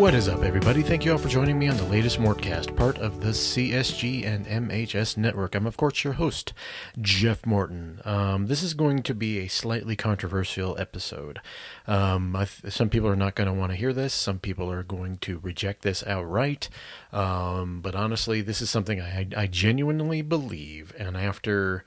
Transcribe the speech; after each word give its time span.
What 0.00 0.14
is 0.14 0.30
up, 0.30 0.42
everybody? 0.42 0.82
Thank 0.82 1.04
you 1.04 1.12
all 1.12 1.18
for 1.18 1.28
joining 1.28 1.58
me 1.58 1.68
on 1.68 1.76
the 1.76 1.84
latest 1.84 2.18
Mortcast, 2.18 2.74
part 2.74 2.96
of 2.96 3.20
the 3.20 3.32
CSG 3.32 4.24
and 4.24 4.46
MHS 4.46 5.18
network. 5.18 5.54
I'm, 5.54 5.66
of 5.66 5.76
course, 5.76 6.04
your 6.04 6.14
host, 6.14 6.54
Jeff 6.98 7.44
Morton. 7.44 8.00
Um, 8.06 8.46
this 8.46 8.62
is 8.62 8.72
going 8.72 9.02
to 9.02 9.14
be 9.14 9.40
a 9.40 9.48
slightly 9.48 9.96
controversial 9.96 10.74
episode. 10.78 11.38
Um, 11.86 12.34
th- 12.34 12.72
some 12.72 12.88
people 12.88 13.10
are 13.10 13.14
not 13.14 13.34
going 13.34 13.46
to 13.46 13.52
want 13.52 13.72
to 13.72 13.76
hear 13.76 13.92
this, 13.92 14.14
some 14.14 14.38
people 14.38 14.72
are 14.72 14.82
going 14.82 15.16
to 15.16 15.38
reject 15.40 15.82
this 15.82 16.02
outright. 16.06 16.70
Um, 17.12 17.82
but 17.82 17.94
honestly, 17.94 18.40
this 18.40 18.62
is 18.62 18.70
something 18.70 19.02
I, 19.02 19.28
I 19.36 19.46
genuinely 19.48 20.22
believe, 20.22 20.94
and 20.98 21.14
after 21.14 21.84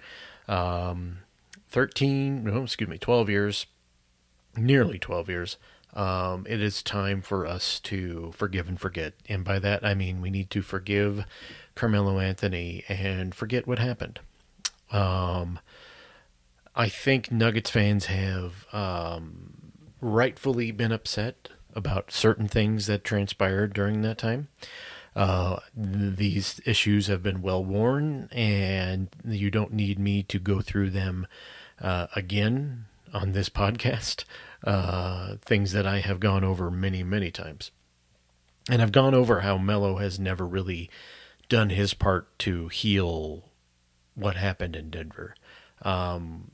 um, 0.47 1.21
13, 1.69 2.43
no, 2.43 2.61
excuse 2.61 2.87
me, 2.87 2.99
12 2.99 3.31
years, 3.31 3.65
nearly 4.55 4.99
12 4.99 5.29
years, 5.29 5.57
um, 5.93 6.45
it 6.49 6.61
is 6.61 6.81
time 6.81 7.21
for 7.21 7.45
us 7.45 7.79
to 7.81 8.31
forgive 8.35 8.67
and 8.67 8.79
forget. 8.79 9.13
And 9.29 9.43
by 9.43 9.59
that, 9.59 9.85
I 9.85 9.93
mean 9.93 10.21
we 10.21 10.29
need 10.29 10.49
to 10.51 10.61
forgive 10.61 11.25
Carmelo 11.75 12.19
Anthony 12.19 12.83
and 12.89 13.33
forget 13.35 13.67
what 13.67 13.79
happened. 13.79 14.19
Um, 14.91 15.59
I 16.75 16.89
think 16.89 17.31
Nuggets 17.31 17.69
fans 17.69 18.05
have 18.05 18.65
um, 18.73 19.53
rightfully 20.01 20.71
been 20.71 20.91
upset 20.91 21.49
about 21.75 22.11
certain 22.11 22.47
things 22.47 22.87
that 22.87 23.03
transpired 23.03 23.73
during 23.73 24.01
that 24.01 24.17
time. 24.17 24.47
Uh, 25.15 25.57
these 25.75 26.59
issues 26.65 27.05
have 27.05 27.21
been 27.21 27.43
well 27.43 27.63
worn, 27.63 28.27
and 28.31 29.09
you 29.27 29.51
don't 29.51 29.73
need 29.73 29.99
me 29.99 30.23
to 30.23 30.39
go 30.39 30.61
through 30.61 30.89
them 30.89 31.27
uh, 31.79 32.07
again 32.15 32.85
on 33.13 33.33
this 33.33 33.49
podcast 33.49 34.23
uh, 34.63 35.35
things 35.41 35.71
that 35.73 35.85
I 35.85 35.99
have 35.99 36.19
gone 36.19 36.43
over 36.43 36.71
many, 36.71 37.03
many 37.03 37.31
times. 37.31 37.71
And 38.69 38.81
I've 38.81 38.91
gone 38.91 39.13
over 39.13 39.41
how 39.41 39.57
Melo 39.57 39.97
has 39.97 40.19
never 40.19 40.47
really 40.47 40.89
done 41.49 41.69
his 41.69 41.93
part 41.93 42.37
to 42.39 42.69
heal 42.69 43.49
what 44.15 44.35
happened 44.35 44.75
in 44.75 44.89
Denver. 44.89 45.35
Um, 45.81 46.51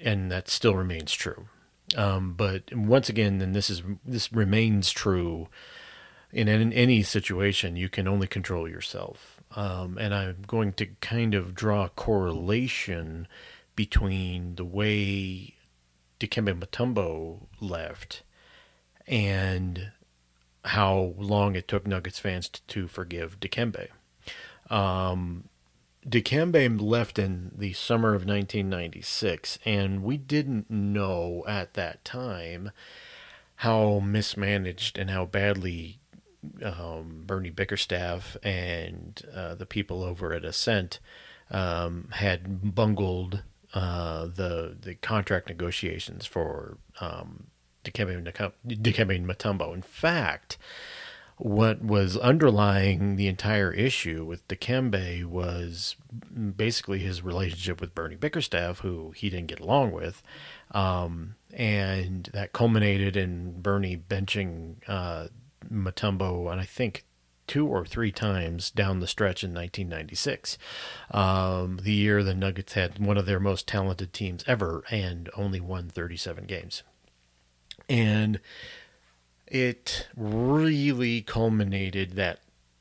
and 0.00 0.30
that 0.30 0.48
still 0.48 0.74
remains 0.74 1.12
true. 1.12 1.48
Um, 1.96 2.34
but 2.34 2.74
once 2.74 3.08
again, 3.08 3.40
and 3.40 3.54
this 3.54 3.70
is 3.70 3.82
this 4.04 4.32
remains 4.32 4.90
true 4.90 5.48
in, 6.32 6.48
in 6.48 6.72
any 6.72 7.02
situation. 7.02 7.76
You 7.76 7.88
can 7.88 8.08
only 8.08 8.26
control 8.26 8.68
yourself, 8.68 9.40
um, 9.54 9.96
and 9.96 10.12
I'm 10.14 10.42
going 10.46 10.72
to 10.74 10.86
kind 11.00 11.34
of 11.34 11.54
draw 11.54 11.84
a 11.84 11.90
correlation 11.90 13.28
between 13.76 14.56
the 14.56 14.64
way 14.64 15.55
Dikembe 16.18 16.58
Mutombo 16.58 17.46
left 17.60 18.22
and 19.06 19.92
how 20.64 21.14
long 21.16 21.54
it 21.54 21.68
took 21.68 21.86
Nuggets 21.86 22.18
fans 22.18 22.48
to, 22.48 22.60
to 22.66 22.88
forgive 22.88 23.38
Dikembe. 23.38 23.88
Um, 24.68 25.44
Dikembe 26.08 26.80
left 26.80 27.18
in 27.18 27.52
the 27.56 27.72
summer 27.72 28.10
of 28.10 28.26
1996, 28.26 29.58
and 29.64 30.02
we 30.02 30.16
didn't 30.16 30.70
know 30.70 31.44
at 31.46 31.74
that 31.74 32.04
time 32.04 32.70
how 33.56 34.00
mismanaged 34.00 34.98
and 34.98 35.10
how 35.10 35.24
badly 35.24 35.98
um, 36.62 37.22
Bernie 37.26 37.50
Bickerstaff 37.50 38.36
and 38.42 39.20
uh, 39.34 39.54
the 39.54 39.66
people 39.66 40.02
over 40.02 40.32
at 40.32 40.44
Ascent 40.44 41.00
um, 41.50 42.08
had 42.12 42.74
bungled 42.74 43.42
uh, 43.76 44.24
the 44.24 44.74
the 44.80 44.94
contract 44.94 45.50
negotiations 45.50 46.24
for 46.24 46.78
um, 46.98 47.48
Dikembe, 47.84 48.24
Dikembe 48.66 49.26
Mutombo. 49.26 49.74
In 49.74 49.82
fact, 49.82 50.56
what 51.36 51.82
was 51.82 52.16
underlying 52.16 53.16
the 53.16 53.28
entire 53.28 53.70
issue 53.70 54.24
with 54.24 54.48
Dikembe 54.48 55.26
was 55.26 55.96
basically 56.56 57.00
his 57.00 57.22
relationship 57.22 57.78
with 57.78 57.94
Bernie 57.94 58.16
Bickerstaff, 58.16 58.78
who 58.78 59.10
he 59.10 59.28
didn't 59.28 59.48
get 59.48 59.60
along 59.60 59.92
with, 59.92 60.22
um, 60.70 61.34
and 61.52 62.30
that 62.32 62.54
culminated 62.54 63.14
in 63.14 63.60
Bernie 63.60 63.98
benching 64.08 64.76
uh, 64.88 65.26
Mutombo, 65.70 66.50
and 66.50 66.62
I 66.62 66.64
think 66.64 67.04
two 67.46 67.66
or 67.66 67.84
three 67.84 68.12
times 68.12 68.70
down 68.70 69.00
the 69.00 69.06
stretch 69.06 69.44
in 69.44 69.54
1996, 69.54 70.58
um, 71.10 71.80
the 71.82 71.92
year 71.92 72.22
the 72.22 72.34
Nuggets 72.34 72.74
had 72.74 72.98
one 72.98 73.16
of 73.16 73.26
their 73.26 73.40
most 73.40 73.66
talented 73.66 74.12
teams 74.12 74.44
ever 74.46 74.84
and 74.90 75.30
only 75.36 75.60
won 75.60 75.88
37 75.88 76.44
games. 76.46 76.82
And 77.88 78.40
it 79.46 80.08
really 80.16 81.22
culminated 81.22 82.12
that 82.12 82.40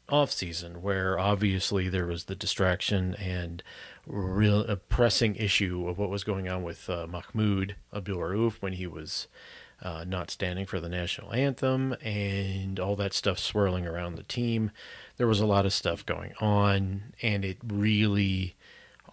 offseason 0.10 0.78
where 0.78 1.18
obviously 1.18 1.90
there 1.90 2.06
was 2.06 2.26
the 2.26 2.36
distraction 2.36 3.16
and 3.16 3.64
real 4.06 4.62
a 4.62 4.76
pressing 4.76 5.36
issue 5.36 5.88
of 5.88 5.98
what 5.98 6.10
was 6.10 6.24
going 6.24 6.48
on 6.48 6.64
with 6.64 6.90
uh, 6.90 7.08
Mahmoud 7.08 7.76
Abdul 7.94 8.20
Rauf 8.20 8.62
when 8.62 8.74
he 8.74 8.86
was 8.86 9.28
uh, 9.86 10.04
not 10.04 10.32
standing 10.32 10.66
for 10.66 10.80
the 10.80 10.90
national 10.90 11.32
anthem, 11.32 11.96
and 12.02 12.80
all 12.80 12.96
that 12.96 13.14
stuff 13.14 13.38
swirling 13.38 13.86
around 13.86 14.16
the 14.16 14.24
team. 14.24 14.72
There 15.18 15.28
was 15.28 15.40
a 15.40 15.46
lot 15.46 15.68
of 15.68 15.74
stuff 15.74 16.04
going 16.04 16.34
on, 16.42 17.14
and 17.22 17.46
it 17.46 17.60
really 17.64 18.56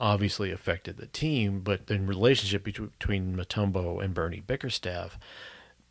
obviously 0.00 0.50
affected 0.50 0.96
the 0.96 1.08
team. 1.08 1.60
But 1.60 1.88
the 1.88 2.00
relationship 2.00 2.64
between 2.64 3.36
Mutombo 3.36 4.02
and 4.02 4.14
Bernie 4.14 4.40
Bickerstaff 4.40 5.18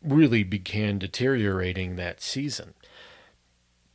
really 0.04 0.44
began 0.44 0.98
deteriorating 0.98 1.96
that 1.96 2.20
season. 2.20 2.74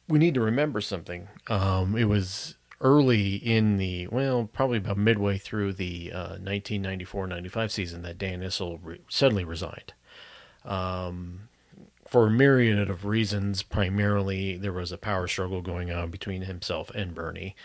We 0.07 0.21
need 0.21 0.35
to 0.35 0.41
remember 0.41 0.81
something. 0.81 1.27
Um, 1.49 1.97
it 1.97 2.05
was 2.05 2.55
early 2.81 3.35
in 3.35 3.77
the 3.77 4.07
well, 4.07 4.49
probably 4.53 4.79
about 4.79 4.99
midway 4.99 5.37
through 5.37 5.73
the 5.73 6.13
1994-95 6.15 7.57
uh, 7.57 7.67
season 7.67 8.03
that 8.03 8.19
Dan 8.19 8.41
Issel 8.41 8.79
re- 8.85 9.01
suddenly 9.09 9.43
resigned 9.43 9.95
um, 10.67 11.49
for 12.07 12.27
a 12.27 12.31
myriad 12.31 12.91
of 12.91 13.05
reasons. 13.05 13.63
Primarily, 13.63 14.57
there 14.57 14.73
was 14.73 14.93
a 14.93 14.99
power 14.99 15.27
struggle 15.27 15.63
going 15.63 15.91
on 15.91 16.11
between 16.11 16.43
himself 16.43 16.91
and 16.91 17.15
Bernie, 17.15 17.57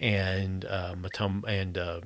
and 0.00 0.64
uh, 0.64 0.94
Matum 0.94 1.44
and 1.46 1.78
uh, 1.78 2.00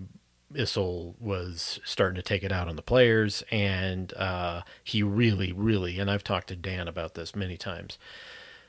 Issel 0.55 1.15
was 1.21 1.81
starting 1.85 2.17
to 2.17 2.23
take 2.23 2.43
it 2.43 2.53
out 2.53 2.69
on 2.69 2.77
the 2.77 2.83
players, 2.83 3.43
and 3.51 4.13
uh, 4.15 4.63
he 4.83 5.03
really, 5.03 5.53
really, 5.53 5.99
and 5.99 6.11
I've 6.11 6.25
talked 6.25 6.49
to 6.49 6.57
Dan 6.57 6.89
about 6.89 7.15
this 7.15 7.37
many 7.37 7.57
times. 7.57 7.99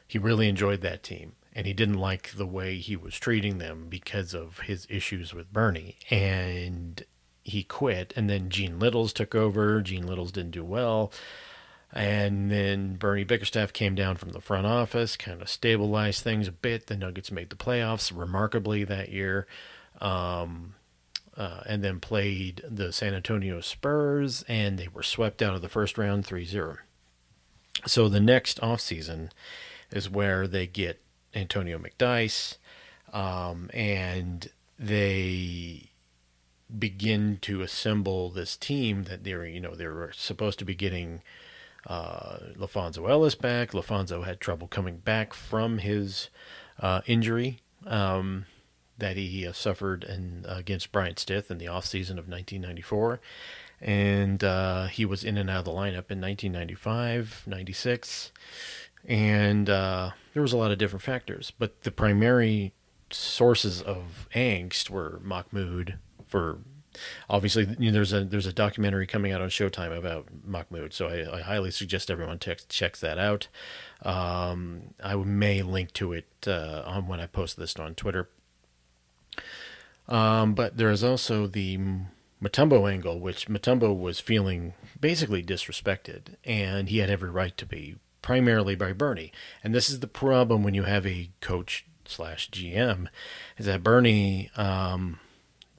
He 0.07 0.17
really 0.17 0.47
enjoyed 0.47 0.81
that 0.81 1.03
team, 1.03 1.33
and 1.53 1.65
he 1.65 1.73
didn't 1.73 1.97
like 1.97 2.31
the 2.35 2.45
way 2.45 2.77
he 2.77 2.95
was 2.95 3.17
treating 3.17 3.57
them 3.57 3.87
because 3.89 4.33
of 4.33 4.59
his 4.59 4.85
issues 4.89 5.33
with 5.33 5.53
Bernie, 5.53 5.97
and 6.09 7.03
he 7.43 7.63
quit. 7.63 8.13
And 8.15 8.29
then 8.29 8.49
Gene 8.49 8.77
Littles 8.77 9.13
took 9.13 9.33
over. 9.33 9.81
Gene 9.81 10.05
Littles 10.05 10.31
didn't 10.31 10.51
do 10.51 10.63
well 10.63 11.11
and 11.93 12.49
then 12.49 12.95
Bernie 12.95 13.23
Bickerstaff 13.23 13.73
came 13.73 13.95
down 13.95 14.15
from 14.15 14.29
the 14.29 14.41
front 14.41 14.65
office, 14.65 15.17
kind 15.17 15.41
of 15.41 15.49
stabilized 15.49 16.23
things 16.23 16.47
a 16.47 16.51
bit. 16.51 16.87
The 16.87 16.97
Nuggets 16.97 17.31
made 17.31 17.49
the 17.49 17.55
playoffs 17.55 18.11
remarkably 18.15 18.83
that 18.85 19.09
year. 19.09 19.47
Um, 19.99 20.75
uh, 21.37 21.61
and 21.65 21.83
then 21.83 21.99
played 21.99 22.61
the 22.67 22.91
San 22.91 23.13
Antonio 23.13 23.61
Spurs, 23.61 24.43
and 24.47 24.77
they 24.77 24.87
were 24.87 25.03
swept 25.03 25.41
out 25.41 25.55
of 25.55 25.61
the 25.61 25.69
first 25.69 25.97
round 25.97 26.25
3 26.25 26.45
0. 26.45 26.77
So 27.85 28.09
the 28.09 28.19
next 28.19 28.59
offseason 28.59 29.29
is 29.91 30.09
where 30.09 30.47
they 30.47 30.67
get 30.67 31.01
Antonio 31.33 31.79
McDyess, 31.79 32.57
um, 33.13 33.69
and 33.73 34.49
they 34.77 35.89
begin 36.77 37.37
to 37.41 37.61
assemble 37.61 38.29
this 38.29 38.55
team 38.55 39.03
that 39.03 39.23
they're, 39.23 39.45
you 39.45 39.59
know, 39.59 39.75
they 39.75 39.87
were 39.87 40.11
supposed 40.13 40.59
to 40.59 40.65
be 40.65 40.75
getting 40.75 41.21
uh, 41.87 42.37
LaPhonso 42.57 43.09
Ellis 43.09 43.35
back. 43.35 43.71
LaPhonso 43.71 44.25
had 44.25 44.39
trouble 44.39 44.67
coming 44.67 44.97
back 44.97 45.33
from 45.33 45.79
his 45.79 46.29
uh, 46.79 47.01
injury 47.05 47.61
um, 47.85 48.45
that 48.97 49.17
he 49.17 49.47
uh, 49.47 49.53
suffered 49.53 50.03
in, 50.03 50.45
against 50.47 50.91
Bryant 50.91 51.19
Stith 51.19 51.49
in 51.49 51.57
the 51.57 51.65
offseason 51.65 52.11
of 52.11 52.27
1994. 52.27 53.19
And 53.79 54.43
uh, 54.43 54.85
he 54.87 55.05
was 55.05 55.23
in 55.23 55.37
and 55.37 55.49
out 55.49 55.59
of 55.59 55.65
the 55.65 55.71
lineup 55.71 56.11
in 56.11 56.21
1995, 56.21 57.43
96. 57.47 58.31
And 59.07 59.69
uh, 59.69 60.11
there 60.33 60.41
was 60.43 60.53
a 60.53 60.57
lot 60.57 60.71
of 60.71 60.77
different 60.77 61.01
factors. 61.01 61.51
But 61.57 61.81
the 61.81 61.91
primary 61.91 62.73
sources 63.09 63.81
of 63.81 64.27
angst 64.35 64.89
were 64.89 65.19
Mahmoud 65.23 65.97
for 66.27 66.59
obviously 67.29 67.67
you 67.79 67.87
know, 67.87 67.91
there's 67.91 68.13
a 68.13 68.23
there's 68.23 68.45
a 68.45 68.53
documentary 68.53 69.07
coming 69.07 69.31
out 69.31 69.41
on 69.41 69.49
Showtime 69.49 69.97
about 69.97 70.27
Mahmoud, 70.45 70.93
so 70.93 71.07
I, 71.07 71.37
I 71.37 71.41
highly 71.41 71.71
suggest 71.71 72.11
everyone 72.11 72.39
text, 72.39 72.69
checks 72.69 72.99
that 73.01 73.17
out. 73.17 73.47
Um, 74.03 74.93
I 75.03 75.15
may 75.15 75.61
link 75.61 75.93
to 75.93 76.13
it 76.13 76.27
uh, 76.47 76.83
on 76.85 77.07
when 77.07 77.19
I 77.19 77.27
post 77.27 77.57
this 77.57 77.75
on 77.77 77.95
Twitter. 77.95 78.29
Um, 80.07 80.53
but 80.53 80.77
there 80.77 80.91
is 80.91 81.03
also 81.03 81.47
the 81.47 81.79
Mutombo 82.43 82.91
angle, 82.91 83.19
which 83.19 83.47
Mutombo 83.47 83.97
was 83.97 84.19
feeling 84.19 84.73
basically 84.99 85.43
disrespected, 85.43 86.35
and 86.43 86.89
he 86.89 86.97
had 86.97 87.09
every 87.09 87.29
right 87.29 87.55
to 87.57 87.65
be 87.65 87.95
primarily 88.21 88.75
by 88.75 88.93
Bernie. 88.93 89.31
And 89.63 89.73
this 89.73 89.89
is 89.89 89.99
the 89.99 90.07
problem 90.07 90.63
when 90.63 90.73
you 90.73 90.83
have 90.83 91.05
a 91.05 91.29
coach 91.39 91.85
slash 92.05 92.49
GM, 92.49 93.07
is 93.57 93.67
that 93.67 93.83
Bernie, 93.83 94.49
um, 94.57 95.19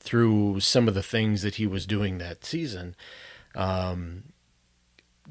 through 0.03 0.61
some 0.61 0.89
of 0.89 0.95
the 0.95 1.03
things 1.03 1.43
that 1.43 1.55
he 1.55 1.67
was 1.67 1.87
doing 1.87 2.19
that 2.19 2.45
season, 2.45 2.97
um, 3.55 4.25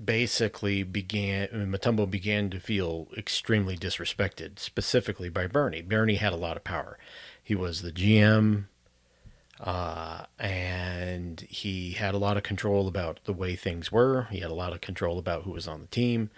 basically 0.03 0.83
began 0.83 1.47
Mutombo 1.49 2.09
began 2.09 2.49
to 2.49 2.59
feel 2.59 3.07
extremely 3.17 3.77
disrespected, 3.77 4.59
specifically 4.59 5.29
by 5.29 5.47
Bernie. 5.47 5.81
Bernie 5.81 6.15
had 6.15 6.33
a 6.33 6.37
lot 6.37 6.57
of 6.57 6.63
power. 6.63 6.97
He 7.43 7.53
was 7.53 7.81
the 7.81 7.91
GM, 7.91 8.65
uh, 9.59 10.25
and 10.39 11.41
he 11.41 11.91
had 11.91 12.15
a 12.15 12.17
lot 12.17 12.37
of 12.37 12.43
control 12.43 12.87
about 12.87 13.19
the 13.25 13.33
way 13.33 13.55
things 13.55 13.91
were. 13.91 14.27
He 14.31 14.39
had 14.39 14.51
a 14.51 14.55
lot 14.55 14.73
of 14.73 14.81
control 14.81 15.19
about 15.19 15.43
who 15.43 15.51
was 15.51 15.67
on 15.67 15.81
the 15.81 15.87
team, 15.87 16.29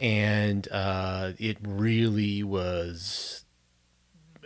and 0.00 0.66
uh, 0.72 1.32
it 1.38 1.58
really 1.62 2.42
was. 2.42 3.44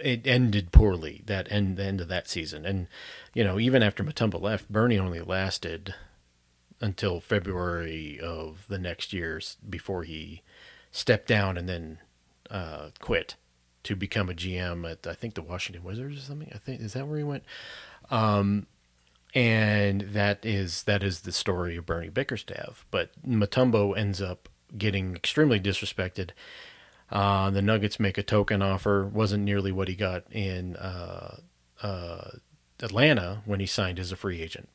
It 0.02 0.26
ended 0.26 0.72
poorly 0.72 1.22
that 1.26 1.50
end 1.50 1.76
the 1.76 1.84
end 1.84 2.00
of 2.00 2.08
that 2.08 2.28
season, 2.28 2.64
and 2.64 2.86
you 3.34 3.44
know 3.44 3.58
even 3.58 3.82
after 3.82 4.02
Mutombo 4.02 4.40
left, 4.40 4.70
Bernie 4.70 4.98
only 4.98 5.20
lasted 5.20 5.94
until 6.80 7.20
February 7.20 8.18
of 8.20 8.64
the 8.68 8.78
next 8.78 9.12
year 9.12 9.40
before 9.68 10.04
he 10.04 10.42
stepped 10.90 11.28
down 11.28 11.58
and 11.58 11.68
then 11.68 11.98
uh, 12.50 12.88
quit 13.00 13.36
to 13.82 13.94
become 13.94 14.28
a 14.28 14.34
GM 14.34 14.90
at 14.90 15.06
I 15.06 15.14
think 15.14 15.34
the 15.34 15.42
Washington 15.42 15.84
Wizards 15.84 16.18
or 16.18 16.20
something. 16.20 16.50
I 16.54 16.58
think 16.58 16.80
is 16.80 16.94
that 16.94 17.06
where 17.06 17.18
he 17.18 17.24
went. 17.24 17.44
Um, 18.10 18.66
and 19.34 20.02
that 20.12 20.44
is 20.44 20.82
that 20.84 21.02
is 21.02 21.20
the 21.20 21.32
story 21.32 21.76
of 21.76 21.86
Bernie 21.86 22.08
Bickerstaff. 22.08 22.84
But 22.90 23.10
Mutombo 23.26 23.96
ends 23.96 24.20
up 24.20 24.48
getting 24.76 25.14
extremely 25.14 25.60
disrespected. 25.60 26.30
Uh, 27.10 27.50
the 27.50 27.62
Nuggets 27.62 27.98
make 27.98 28.18
a 28.18 28.22
token 28.22 28.62
offer, 28.62 29.06
wasn't 29.06 29.44
nearly 29.44 29.72
what 29.72 29.88
he 29.88 29.96
got 29.96 30.30
in 30.32 30.76
uh, 30.76 31.38
uh, 31.82 32.30
Atlanta 32.80 33.42
when 33.44 33.60
he 33.60 33.66
signed 33.66 33.98
as 33.98 34.12
a 34.12 34.16
free 34.16 34.40
agent 34.40 34.68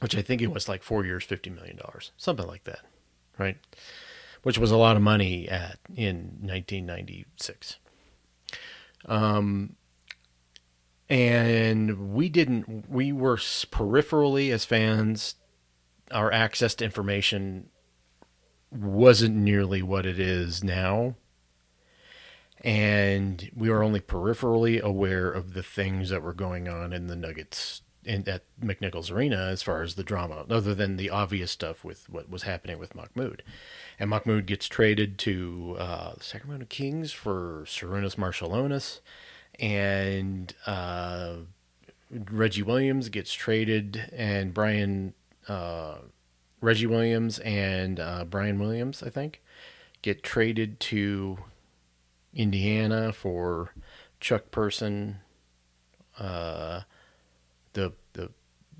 which 0.00 0.16
I 0.16 0.22
think 0.22 0.42
it 0.42 0.50
was 0.50 0.68
like 0.68 0.82
four 0.82 1.04
years, 1.04 1.24
fifty 1.24 1.50
million 1.50 1.76
dollars, 1.76 2.12
something 2.16 2.46
like 2.46 2.64
that, 2.64 2.80
right? 3.38 3.58
Which 4.42 4.58
was 4.58 4.70
a 4.70 4.76
lot 4.76 4.96
of 4.96 5.02
money 5.02 5.48
at 5.48 5.78
in 5.94 6.38
1996. 6.40 7.76
Um, 9.06 9.76
and 11.08 12.14
we 12.14 12.28
didn't. 12.28 12.88
We 12.90 13.12
were 13.12 13.36
peripherally 13.36 14.52
as 14.52 14.64
fans. 14.64 15.36
Our 16.10 16.32
access 16.32 16.74
to 16.76 16.84
information 16.84 17.68
wasn't 18.70 19.36
nearly 19.36 19.82
what 19.82 20.06
it 20.06 20.18
is 20.18 20.62
now. 20.62 21.16
And 22.62 23.50
we 23.56 23.70
were 23.70 23.82
only 23.82 24.00
peripherally 24.00 24.80
aware 24.80 25.30
of 25.30 25.54
the 25.54 25.62
things 25.62 26.10
that 26.10 26.22
were 26.22 26.34
going 26.34 26.68
on 26.68 26.92
in 26.92 27.06
the 27.06 27.16
Nuggets 27.16 27.82
in, 28.04 28.28
at 28.28 28.42
McNichols 28.62 29.10
Arena 29.10 29.36
as 29.46 29.62
far 29.62 29.82
as 29.82 29.94
the 29.94 30.04
drama, 30.04 30.44
other 30.48 30.74
than 30.74 30.96
the 30.96 31.10
obvious 31.10 31.50
stuff 31.50 31.84
with 31.84 32.08
what 32.08 32.28
was 32.30 32.42
happening 32.42 32.78
with 32.78 32.94
Mahmoud. 32.94 33.42
And 33.98 34.10
Mahmoud 34.10 34.46
gets 34.46 34.68
traded 34.68 35.18
to 35.20 35.76
uh, 35.78 36.14
the 36.16 36.24
Sacramento 36.24 36.66
Kings 36.68 37.12
for 37.12 37.64
Sarunas 37.66 38.16
Marciulionis, 38.16 39.00
and 39.58 40.54
uh, 40.66 41.36
Reggie 42.10 42.62
Williams 42.62 43.08
gets 43.08 43.32
traded, 43.32 44.10
and 44.12 44.54
Brian 44.54 45.14
uh, 45.48 45.96
Reggie 46.60 46.86
Williams 46.86 47.38
and 47.40 47.98
uh, 47.98 48.24
Brian 48.24 48.58
Williams, 48.58 49.02
I 49.02 49.10
think, 49.10 49.40
get 50.02 50.22
traded 50.22 50.80
to 50.80 51.38
Indiana 52.34 53.12
for 53.12 53.74
Chuck 54.20 54.50
Person. 54.50 55.18
Uh, 56.18 56.82
the 57.72 57.92
the 58.12 58.30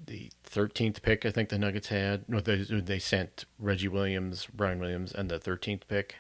the 0.07 0.31
thirteenth 0.43 1.03
pick. 1.03 1.25
I 1.25 1.31
think 1.31 1.49
the 1.49 1.59
Nuggets 1.59 1.89
had. 1.89 2.29
No, 2.29 2.41
they 2.41 2.57
they 2.57 2.99
sent 2.99 3.45
Reggie 3.59 3.89
Williams, 3.89 4.47
Brian 4.53 4.79
Williams, 4.79 5.13
and 5.13 5.31
the 5.31 5.39
thirteenth 5.39 5.89
pick 5.89 6.17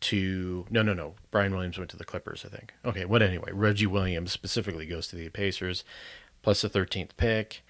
to 0.00 0.66
no 0.70 0.82
no 0.82 0.94
no. 0.94 1.14
Brian 1.30 1.54
Williams 1.54 1.78
went 1.78 1.90
to 1.90 1.96
the 1.96 2.04
Clippers. 2.04 2.44
I 2.44 2.54
think. 2.54 2.72
Okay, 2.84 3.04
what 3.04 3.22
anyway? 3.22 3.50
Reggie 3.52 3.86
Williams 3.86 4.32
specifically 4.32 4.86
goes 4.86 5.08
to 5.08 5.16
the 5.16 5.28
Pacers, 5.30 5.84
plus 6.42 6.62
the 6.62 6.68
thirteenth 6.68 7.16
pick, 7.16 7.64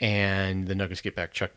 and 0.00 0.68
the 0.68 0.74
Nuggets 0.74 1.00
get 1.00 1.16
back 1.16 1.32
Chuck 1.32 1.50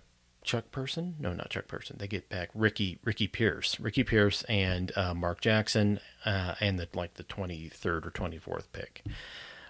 Chuck 0.47 0.71
Person? 0.71 1.15
No, 1.19 1.33
not 1.33 1.49
Chuck 1.49 1.67
Person. 1.67 1.97
They 1.99 2.07
get 2.07 2.29
back 2.29 2.49
Ricky 2.55 2.99
Ricky 3.03 3.27
Pierce, 3.27 3.79
Ricky 3.79 4.03
Pierce, 4.03 4.43
and 4.43 4.91
uh, 4.95 5.13
Mark 5.13 5.41
Jackson, 5.41 5.99
uh, 6.25 6.55
and 6.59 6.79
the 6.79 6.87
like 6.93 7.15
the 7.15 7.23
twenty 7.23 7.69
third 7.69 8.07
or 8.07 8.09
twenty 8.09 8.37
fourth 8.39 8.71
pick. 8.71 9.03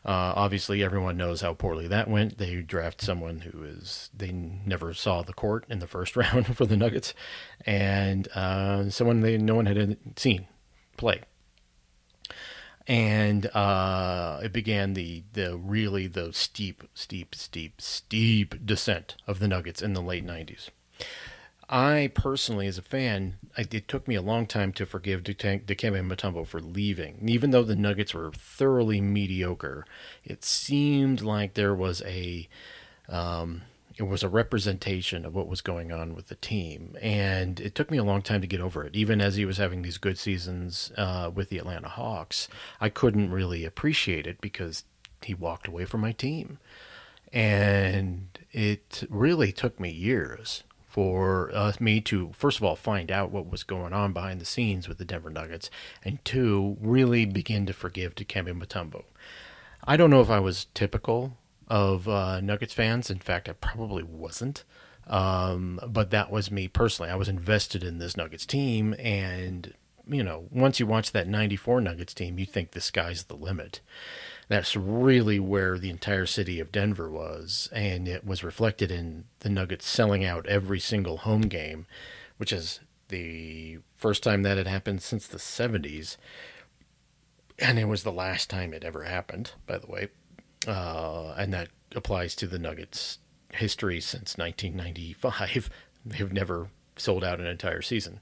Uh, 0.06 0.31
obviously, 0.38 0.83
everyone 0.83 1.18
knows 1.18 1.41
how 1.41 1.53
poorly 1.53 1.88
that 1.88 2.09
went. 2.09 2.38
They 2.38 2.62
draft 2.62 3.01
someone 3.01 3.39
who 3.39 3.63
is 3.63 4.09
they 4.15 4.31
never 4.31 4.94
saw 4.94 5.21
the 5.24 5.33
court 5.33 5.65
in 5.68 5.79
the 5.79 5.88
first 5.88 6.15
round 6.15 6.56
for 6.56 6.66
the 6.66 6.78
Nuggets, 6.78 7.13
and 7.66 8.28
uh, 8.33 8.90
someone 8.90 9.21
they 9.21 9.37
no 9.37 9.56
one 9.56 9.66
had 9.66 9.97
seen 10.16 10.47
play. 10.95 11.21
And 12.85 13.47
uh, 13.47 14.40
it 14.44 14.54
began 14.54 14.94
the 14.94 15.23
the 15.33 15.57
really 15.57 16.07
the 16.07 16.31
steep, 16.31 16.83
steep, 16.94 17.35
steep, 17.35 17.81
steep 17.81 18.66
descent 18.66 19.18
of 19.25 19.40
the 19.40 19.47
Nuggets 19.47 19.81
in 19.81 19.94
the 19.94 20.01
late 20.01 20.25
'90s. 20.25 20.69
I 21.69 22.11
personally, 22.13 22.68
as 22.68 22.77
a 22.77 22.81
fan, 22.81 23.35
it 23.57 23.87
took 23.89 24.07
me 24.07 24.16
a 24.16 24.21
long 24.21 24.45
time 24.45 24.71
to 24.73 24.85
forgive 24.85 25.23
Dikembe 25.23 25.66
Mutombo 25.66 26.47
for 26.47 26.61
leaving. 26.61 27.27
Even 27.27 27.51
though 27.51 27.63
the 27.63 27.75
Nuggets 27.75 28.13
were 28.13 28.31
thoroughly 28.31 29.01
mediocre, 29.01 29.85
it 30.23 30.45
seemed 30.45 31.21
like 31.21 31.56
there 31.56 31.75
was 31.75 32.01
a 32.04 32.47
um, 33.09 33.63
it 33.97 34.04
was 34.04 34.23
a 34.23 34.30
representation 34.30 35.25
of 35.25 35.35
what 35.35 35.47
was 35.47 35.59
going 35.59 35.92
on 35.92 36.16
with 36.16 36.27
the 36.27 36.35
team, 36.35 36.95
and 37.01 37.59
it 37.59 37.75
took 37.75 37.92
me 37.92 37.97
a 37.97 38.04
long 38.04 38.21
time 38.21 38.39
to 38.42 38.47
get 38.47 38.61
over 38.61 38.85
it. 38.85 38.95
Even 38.95 39.19
as 39.19 39.35
he 39.35 39.44
was 39.44 39.57
having 39.57 39.81
these 39.81 39.97
good 39.97 40.18
seasons 40.18 40.94
uh, 40.97 41.31
with 41.33 41.49
the 41.49 41.57
Atlanta 41.57 41.89
Hawks, 41.89 42.47
I 42.80 42.87
couldn't 42.87 43.31
really 43.31 43.66
appreciate 43.66 44.27
it 44.27 44.39
because 44.39 44.85
he 45.21 45.33
walked 45.33 45.68
away 45.68 45.83
from 45.83 45.99
my 45.99 46.13
team, 46.13 46.59
and 47.33 48.39
it 48.54 49.04
really 49.09 49.51
took 49.51 49.81
me 49.81 49.89
years 49.89 50.63
for 50.97 51.51
uh, 51.54 51.71
me 51.80 52.01
to 52.01 52.31
first 52.33 52.57
of 52.57 52.63
all 52.63 52.75
find 52.75 53.11
out 53.11 53.30
what 53.30 53.51
was 53.51 53.61
going 53.61 53.94
on 53.94 54.13
behind 54.13 54.42
the 54.42 54.45
scenes 54.45 54.87
with 54.87 54.97
the 54.97 55.06
Denver 55.06 55.30
Nuggets, 55.30 55.69
and 56.04 56.18
two, 56.25 56.75
really 56.81 57.23
begin 57.23 57.68
to 57.68 57.73
forgive 57.73 58.16
to 58.16 58.25
Dikembe 58.25 58.59
Mutombo. 58.59 59.04
I 59.83 59.95
don't 59.95 60.09
know 60.09 60.21
if 60.21 60.31
I 60.31 60.39
was 60.39 60.66
typical 60.73 61.37
of 61.68 62.09
uh, 62.09 62.42
Nuggets 62.42 62.73
fans. 62.73 63.11
In 63.11 63.19
fact, 63.19 63.47
I 63.47 63.51
probably 63.51 64.01
wasn't. 64.01 64.63
Um, 65.06 65.80
but 65.87 66.09
that 66.09 66.31
was 66.31 66.49
me 66.49 66.68
personally. 66.68 67.11
I 67.11 67.16
was 67.16 67.30
invested 67.30 67.83
in 67.83 67.99
this 67.99 68.18
Nuggets 68.18 68.47
team, 68.47 68.95
and 68.97 69.75
you 70.09 70.23
know, 70.23 70.47
once 70.49 70.80
you 70.80 70.87
watch 70.87 71.11
that 71.11 71.27
'94 71.27 71.80
Nuggets 71.80 72.16
team, 72.16 72.39
you 72.39 72.47
think 72.47 72.71
the 72.71 72.81
sky's 72.81 73.25
the 73.25 73.35
limit 73.35 73.81
that's 74.47 74.75
really 74.75 75.39
where 75.39 75.77
the 75.77 75.89
entire 75.89 76.25
city 76.25 76.59
of 76.59 76.71
Denver 76.71 77.09
was, 77.09 77.69
and 77.73 78.07
it 78.07 78.25
was 78.25 78.44
reflected 78.44 78.92
in 78.92 79.25
the 79.39 79.49
Nuggets 79.49 79.85
selling 79.85 80.23
out 80.23 80.45
every 80.47 80.80
single 80.80 81.18
home 81.18 81.44
game, 81.44 81.85
which 82.37 82.54
is 82.54 82.80
the 83.09 83.80
first 83.97 84.23
time 84.23 84.44
that 84.44 84.57
had 84.57 84.68
happened 84.68 85.01
since 85.01 85.27
the 85.27 85.37
70s. 85.37 86.18
And 87.59 87.80
it 87.80 87.85
was 87.85 88.04
the 88.04 88.11
last 88.11 88.49
time 88.49 88.73
it 88.73 88.83
ever 88.83 89.04
happened, 89.04 89.51
by 89.66 89.80
the 89.80 89.87
way. 89.87 90.09
Uh, 90.68 91.33
and 91.37 91.54
that 91.54 91.69
applies 91.95 92.35
to 92.35 92.47
the 92.47 92.59
Nuggets' 92.59 93.19
history 93.54 93.99
since 93.99 94.37
1995. 94.37 95.69
They've 96.06 96.31
never 96.31 96.69
sold 96.95 97.23
out 97.23 97.39
an 97.39 97.47
entire 97.47 97.81
season. 97.81 98.21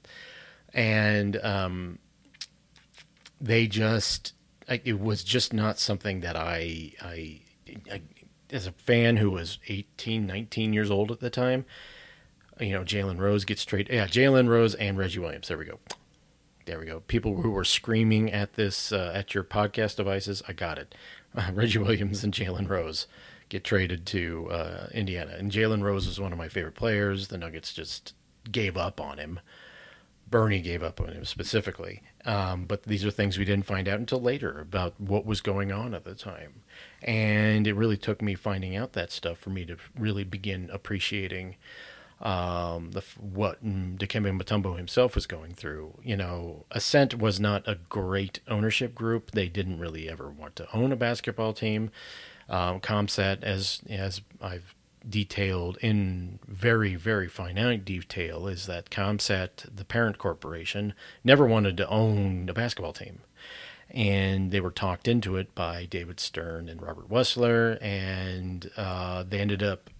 And 0.72 1.36
um, 1.44 1.98
they 3.40 3.66
just 3.66 4.32
I, 4.68 4.80
it 4.84 5.00
was 5.00 5.22
just 5.22 5.52
not 5.52 5.78
something 5.78 6.20
that 6.20 6.36
I, 6.36 6.92
I, 7.00 7.40
I, 7.90 8.02
as 8.50 8.66
a 8.66 8.72
fan 8.72 9.18
who 9.18 9.30
was 9.30 9.58
18, 9.68 10.26
19 10.26 10.72
years 10.72 10.90
old 10.90 11.10
at 11.10 11.20
the 11.20 11.30
time, 11.30 11.64
you 12.60 12.72
know, 12.72 12.82
Jalen 12.82 13.18
Rose 13.20 13.44
gets 13.44 13.62
straight. 13.62 13.88
Yeah, 13.90 14.06
Jalen 14.06 14.48
Rose 14.48 14.74
and 14.74 14.96
Reggie 14.96 15.18
Williams. 15.18 15.48
There 15.48 15.58
we 15.58 15.66
go. 15.66 15.78
There 16.64 16.78
we 16.80 16.86
go. 16.86 17.00
People 17.00 17.42
who 17.42 17.50
were 17.50 17.64
screaming 17.64 18.32
at 18.32 18.54
this 18.54 18.90
uh, 18.92 19.12
at 19.14 19.34
your 19.34 19.44
podcast 19.44 19.96
devices, 19.96 20.42
I 20.48 20.52
got 20.52 20.78
it. 20.78 20.94
Uh, 21.34 21.50
Reggie 21.54 21.78
Williams 21.78 22.24
and 22.24 22.32
Jalen 22.32 22.68
Rose 22.68 23.06
get 23.48 23.62
traded 23.62 24.06
to 24.06 24.50
uh, 24.50 24.88
Indiana, 24.92 25.36
and 25.38 25.52
Jalen 25.52 25.82
Rose 25.82 26.06
was 26.06 26.18
one 26.18 26.32
of 26.32 26.38
my 26.38 26.48
favorite 26.48 26.74
players. 26.74 27.28
The 27.28 27.38
Nuggets 27.38 27.72
just 27.72 28.14
gave 28.50 28.76
up 28.76 29.00
on 29.00 29.18
him. 29.18 29.38
Bernie 30.28 30.60
gave 30.60 30.82
up 30.82 31.00
on 31.00 31.08
him 31.08 31.24
specifically. 31.24 32.02
Um, 32.24 32.64
but 32.64 32.82
these 32.84 33.04
are 33.04 33.10
things 33.10 33.38
we 33.38 33.44
didn't 33.44 33.66
find 33.66 33.88
out 33.88 33.98
until 33.98 34.20
later 34.20 34.60
about 34.60 35.00
what 35.00 35.24
was 35.24 35.40
going 35.40 35.70
on 35.72 35.94
at 35.94 36.04
the 36.04 36.14
time. 36.14 36.62
And 37.02 37.66
it 37.66 37.74
really 37.74 37.96
took 37.96 38.20
me 38.20 38.34
finding 38.34 38.74
out 38.76 38.92
that 38.94 39.12
stuff 39.12 39.38
for 39.38 39.50
me 39.50 39.64
to 39.66 39.76
really 39.96 40.24
begin 40.24 40.68
appreciating 40.72 41.56
um, 42.20 42.92
the 42.92 43.02
what 43.20 43.62
Dikembe 43.64 44.40
Mutombo 44.40 44.76
himself 44.76 45.14
was 45.14 45.26
going 45.26 45.54
through. 45.54 45.98
You 46.02 46.16
know, 46.16 46.64
Ascent 46.70 47.18
was 47.18 47.38
not 47.38 47.66
a 47.68 47.76
great 47.88 48.40
ownership 48.48 48.94
group. 48.94 49.32
They 49.32 49.48
didn't 49.48 49.78
really 49.78 50.08
ever 50.08 50.30
want 50.30 50.56
to 50.56 50.68
own 50.74 50.92
a 50.92 50.96
basketball 50.96 51.52
team. 51.52 51.90
Um, 52.48 52.80
ComSat, 52.80 53.42
as 53.42 53.82
as 53.90 54.22
I've 54.40 54.75
detailed 55.08 55.78
in 55.80 56.38
very 56.46 56.94
very 56.94 57.28
finite 57.28 57.84
detail, 57.84 58.46
is 58.46 58.66
that 58.66 58.90
ComSat, 58.90 59.74
the 59.74 59.84
parent 59.84 60.18
corporation, 60.18 60.94
never 61.24 61.46
wanted 61.46 61.76
to 61.76 61.88
own 61.88 62.48
a 62.48 62.54
basketball 62.54 62.92
team. 62.92 63.20
And 63.90 64.50
they 64.50 64.60
were 64.60 64.72
talked 64.72 65.06
into 65.06 65.36
it 65.36 65.54
by 65.54 65.84
David 65.84 66.18
Stern 66.18 66.68
and 66.68 66.82
Robert 66.82 67.08
Wussler, 67.08 67.80
and 67.80 68.70
uh, 68.76 69.22
they 69.22 69.38
ended 69.38 69.62
up 69.62 69.90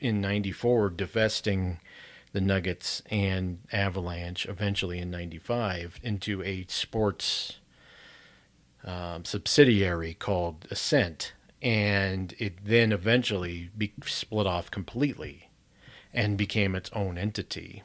in 0.00 0.20
94 0.20 0.90
divesting 0.90 1.80
the 2.32 2.40
Nuggets 2.40 3.02
and 3.10 3.58
Avalanche 3.72 4.46
eventually 4.46 4.98
in 4.98 5.10
95 5.10 5.98
into 6.02 6.42
a 6.42 6.66
sports 6.68 7.58
um, 8.84 9.24
subsidiary 9.24 10.14
called 10.14 10.66
Ascent. 10.70 11.32
And 11.60 12.34
it 12.38 12.64
then 12.64 12.92
eventually 12.92 13.70
be 13.76 13.92
split 14.04 14.46
off 14.46 14.70
completely 14.70 15.48
and 16.14 16.38
became 16.38 16.74
its 16.74 16.90
own 16.92 17.18
entity. 17.18 17.82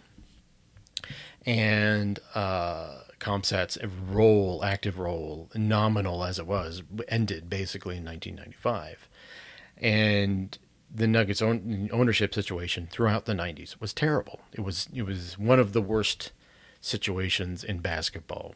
And 1.45 2.19
uh, 2.35 2.99
ComSat's 3.19 3.77
role, 3.83 4.63
active 4.63 4.99
role, 4.99 5.49
nominal 5.55 6.23
as 6.23 6.39
it 6.39 6.47
was, 6.47 6.83
ended 7.07 7.49
basically 7.49 7.97
in 7.97 8.05
1995. 8.05 9.09
And 9.77 10.57
the 10.93 11.07
Nuggets 11.07 11.41
own, 11.41 11.89
ownership 11.91 12.33
situation 12.33 12.87
throughout 12.89 13.25
the 13.25 13.33
90s 13.33 13.79
was 13.81 13.93
terrible. 13.93 14.41
It 14.51 14.61
was 14.61 14.87
it 14.93 15.03
was 15.03 15.37
one 15.37 15.59
of 15.59 15.73
the 15.73 15.81
worst 15.81 16.31
situations 16.81 17.63
in 17.63 17.79
basketball. 17.79 18.55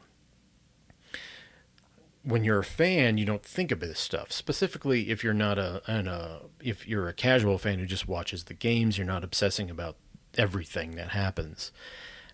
When 2.28 2.44
you're 2.44 2.60
a 2.60 2.64
fan, 2.64 3.18
you 3.18 3.26
don't 3.26 3.44
think 3.44 3.72
of 3.72 3.80
this 3.80 4.00
stuff. 4.00 4.32
Specifically, 4.34 5.10
if 5.10 5.24
you're 5.24 5.34
not 5.34 5.58
a, 5.58 5.82
an, 5.88 6.08
a 6.08 6.42
if 6.60 6.86
you're 6.86 7.08
a 7.08 7.14
casual 7.14 7.58
fan 7.58 7.80
who 7.80 7.86
just 7.86 8.08
watches 8.08 8.46
the 8.46 8.54
games, 8.54 8.98
you're 8.98 9.08
not 9.08 9.24
obsessing 9.24 9.70
about 9.70 9.96
everything 10.38 10.92
that 10.92 11.10
happens. 11.10 11.72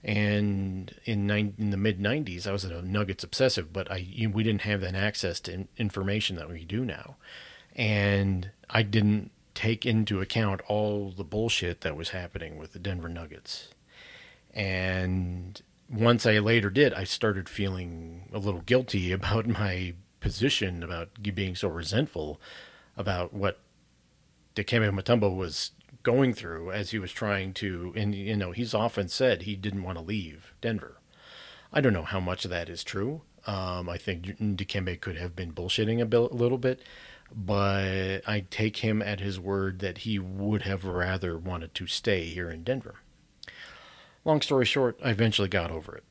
And 0.04 0.94
in, 1.06 1.28
nine, 1.28 1.54
in 1.58 1.70
the 1.70 1.78
mid 1.78 2.00
90s, 2.00 2.48
I 2.48 2.52
was 2.52 2.66
a 2.66 2.82
Nuggets 2.82 3.24
obsessive, 3.24 3.72
but 3.72 3.90
I 3.90 4.28
we 4.34 4.44
didn't 4.44 4.62
have 4.62 4.82
that 4.82 4.96
access 4.96 5.40
to 5.42 5.68
information 5.78 6.36
that 6.38 6.50
we 6.50 6.66
do 6.66 6.84
now, 6.84 7.16
and 7.76 8.50
I 8.70 8.82
didn't 8.82 9.32
take 9.54 9.86
into 9.86 10.20
account 10.20 10.62
all 10.68 11.12
the 11.12 11.24
bullshit 11.24 11.82
that 11.82 11.96
was 11.96 12.10
happening 12.10 12.58
with 12.58 12.74
the 12.74 12.80
Denver 12.80 13.10
Nuggets. 13.10 13.70
And 14.54 15.62
once 15.90 16.25
I 16.25 16.40
later 16.40 16.70
did, 16.70 16.94
I 16.94 17.04
started 17.04 17.50
feeling 17.50 18.30
a 18.34 18.40
little 18.40 18.62
guilty 18.62 19.12
about 19.20 19.48
my 19.48 19.94
position, 20.20 20.84
about 20.84 21.10
being 21.22 21.56
so 21.56 21.68
resentful 21.68 22.40
about 22.96 23.34
what 23.34 23.60
Dikembe 24.56 24.90
Mutombo 24.94 25.36
was 25.36 25.72
going 26.04 26.34
through 26.34 26.72
as 26.72 26.92
he 26.92 27.00
was 27.00 27.12
trying 27.12 27.54
to, 27.54 27.94
and 27.96 28.13
you 28.13 28.36
know, 28.36 28.52
he's 28.52 28.74
often 28.74 29.08
said 29.08 29.44
he 29.44 29.56
didn't 29.56 29.84
want 29.84 29.98
to 29.98 30.04
leave 30.04 30.54
Denver. 30.62 30.98
I 31.72 31.82
don't 31.82 31.94
know 31.94 32.04
how 32.04 32.20
much 32.20 32.46
of 32.46 32.52
that 32.52 32.70
is 32.70 32.84
true. 32.84 33.22
Um, 33.46 33.90
I 33.90 33.98
think 33.98 34.38
Dikembe 34.38 35.02
could 35.02 35.18
have 35.18 35.36
been 35.36 35.54
bullshitting 35.54 36.02
a, 36.02 36.06
bit, 36.06 36.32
a 36.32 36.36
little 36.36 36.58
bit, 36.58 36.82
but 37.36 38.22
I 38.28 38.46
take 38.50 38.78
him 38.78 39.02
at 39.02 39.20
his 39.20 39.40
word 39.40 39.80
that 39.80 40.00
he 40.00 40.20
would 40.20 40.62
have 40.63 40.86
rather 40.86 41.38
wanted 41.38 41.74
to 41.75 41.88
stay 41.88 42.25
here 42.25 42.50
in 42.50 42.63
Denver. 42.63 42.96
Long 44.25 44.42
story 44.42 44.65
short, 44.65 45.00
I 45.03 45.10
eventually 45.10 45.50
got 45.50 45.72
over 45.72 45.96
it. 45.96 46.03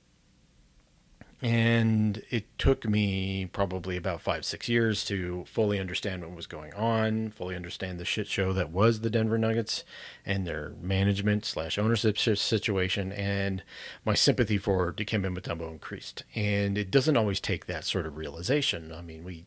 And 1.45 2.23
it 2.31 2.45
took 2.57 2.88
me 2.88 3.47
probably 3.47 3.97
about 3.97 4.21
five, 4.21 4.45
six 4.45 4.69
years 4.69 5.04
to 5.07 5.45
fully 5.49 5.81
understand 5.81 6.23
what 6.23 6.37
was 6.37 6.47
going 6.47 6.73
on, 6.75 7.31
fully 7.31 7.57
understand 7.57 7.99
the 7.99 8.04
shit 8.04 8.28
show 8.28 8.52
that 8.52 8.71
was 8.71 9.00
the 9.00 9.11
Denver 9.11 9.38
Nuggets 9.38 9.83
and 10.25 10.47
their 10.47 10.75
management 10.81 11.45
slash 11.45 11.78
ownership 11.78 12.16
situation. 12.16 13.11
And 13.11 13.64
my 14.04 14.14
sympathy 14.14 14.57
for 14.57 14.92
Dikembe 14.92 15.37
Mutombo 15.37 15.73
increased. 15.73 16.23
And 16.33 16.78
it 16.78 16.92
doesn't 16.92 17.16
always 17.16 17.40
take 17.40 17.66
that 17.66 17.85
sort 17.85 18.07
of 18.07 18.16
realization. 18.16 18.92
I 18.92 19.02
mean, 19.02 19.25
we 19.25 19.47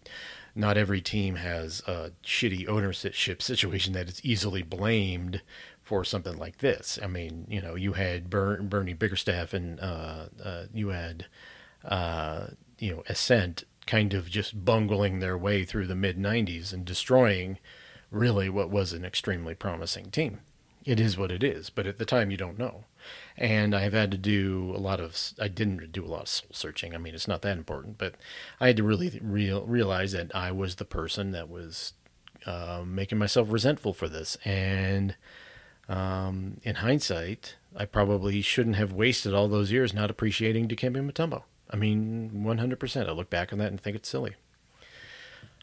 not 0.54 0.78
every 0.78 1.02
team 1.02 1.36
has 1.36 1.82
a 1.86 2.12
shitty 2.24 2.68
ownership 2.68 3.42
situation 3.42 3.94
that 3.94 4.10
is 4.10 4.24
easily 4.24 4.64
blamed 4.64 5.42
for 5.86 6.04
something 6.04 6.38
like 6.38 6.58
this. 6.58 7.00
I 7.02 7.08
mean, 7.08 7.46
you 7.48 7.62
know, 7.62 7.76
you 7.76 7.94
had 7.94 8.30
Ber- 8.30 8.62
Bernie 8.62 8.94
Bickerstaff 8.94 9.54
and 9.54 9.80
uh, 9.80 10.26
uh, 10.44 10.64
you 10.74 10.90
had, 10.90 11.28
uh, 11.86 12.48
you 12.80 12.92
know, 12.92 13.04
Ascent 13.08 13.64
kind 13.86 14.14
of 14.14 14.30
just 14.30 14.66
bungling 14.66 15.20
their 15.20 15.38
way 15.38 15.64
through 15.64 15.88
the 15.88 15.96
mid 15.96 16.18
90s 16.18 16.74
and 16.74 16.84
destroying 16.84 17.60
really 18.12 18.50
what 18.50 18.70
was 18.70 18.92
an 18.92 19.06
extremely 19.06 19.56
promising 19.56 20.12
team. 20.12 20.40
It 20.84 21.00
is 21.00 21.18
what 21.18 21.32
it 21.32 21.44
is, 21.44 21.70
but 21.70 21.88
at 21.88 22.00
the 22.00 22.06
time 22.06 22.30
you 22.32 22.38
don't 22.38 22.60
know 22.60 22.86
and 23.38 23.76
I've 23.76 23.94
had 23.94 24.12
to 24.12 24.18
do 24.18 24.74
a 24.76 24.80
lot 24.80 25.00
of. 25.00 25.18
I 25.40 25.48
didn't 25.48 25.92
do 25.92 26.06
a 26.06 26.08
lot 26.08 26.24
of 26.24 26.28
soul 26.30 26.50
searching. 26.52 26.96
I 26.96 26.98
mean, 26.98 27.14
it's 27.14 27.28
not 27.28 27.42
that 27.42 27.58
important, 27.58 27.98
but 27.98 28.16
I 28.60 28.68
had 28.68 28.78
to 28.78 28.84
really 28.84 29.20
real, 29.22 29.66
realize 29.66 30.14
that 30.14 30.34
I 30.36 30.52
was 30.52 30.76
the 30.76 30.86
person 30.86 31.32
that 31.32 31.50
was 31.50 31.94
uh, 32.46 32.84
making 32.86 33.18
myself 33.18 33.52
resentful 33.52 33.94
for 33.94 34.08
this, 34.08 34.38
and 34.46 35.16
um, 35.88 36.60
in 36.64 36.76
hindsight, 36.76 37.56
I 37.76 37.86
probably 37.86 38.42
shouldn't 38.42 38.78
have 38.78 38.94
wasted 38.94 39.34
all 39.34 39.48
those 39.48 39.72
years 39.72 39.94
not 39.94 40.10
appreciating 40.10 40.68
Dikembe 40.68 41.12
Mutombo. 41.12 41.44
I 41.70 41.76
mean, 41.78 42.32
100%. 42.46 43.08
I 43.08 43.12
look 43.12 43.30
back 43.30 43.52
on 43.52 43.60
that 43.60 43.70
and 43.70 43.80
think 43.80 43.96
it's 43.96 44.10
silly. 44.10 44.36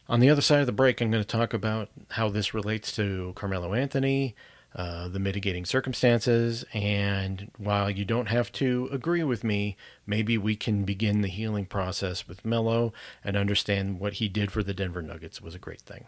On 0.07 0.19
the 0.19 0.29
other 0.29 0.41
side 0.41 0.59
of 0.59 0.65
the 0.65 0.71
break, 0.73 1.01
I'm 1.01 1.11
going 1.11 1.23
to 1.23 1.27
talk 1.27 1.53
about 1.53 1.89
how 2.11 2.29
this 2.29 2.53
relates 2.53 2.93
to 2.97 3.31
Carmelo 3.35 3.73
Anthony, 3.73 4.35
uh, 4.75 5.07
the 5.07 5.19
mitigating 5.19 5.65
circumstances. 5.65 6.65
And 6.73 7.51
while 7.57 7.89
you 7.89 8.03
don't 8.03 8.27
have 8.27 8.51
to 8.53 8.89
agree 8.91 9.23
with 9.23 9.43
me, 9.43 9.77
maybe 10.05 10.37
we 10.37 10.55
can 10.55 10.83
begin 10.83 11.21
the 11.21 11.29
healing 11.29 11.65
process 11.65 12.27
with 12.27 12.43
Melo 12.43 12.91
and 13.23 13.37
understand 13.37 13.99
what 13.99 14.13
he 14.13 14.27
did 14.27 14.51
for 14.51 14.61
the 14.61 14.73
Denver 14.73 15.01
Nuggets 15.01 15.41
was 15.41 15.55
a 15.55 15.59
great 15.59 15.81
thing. 15.81 16.05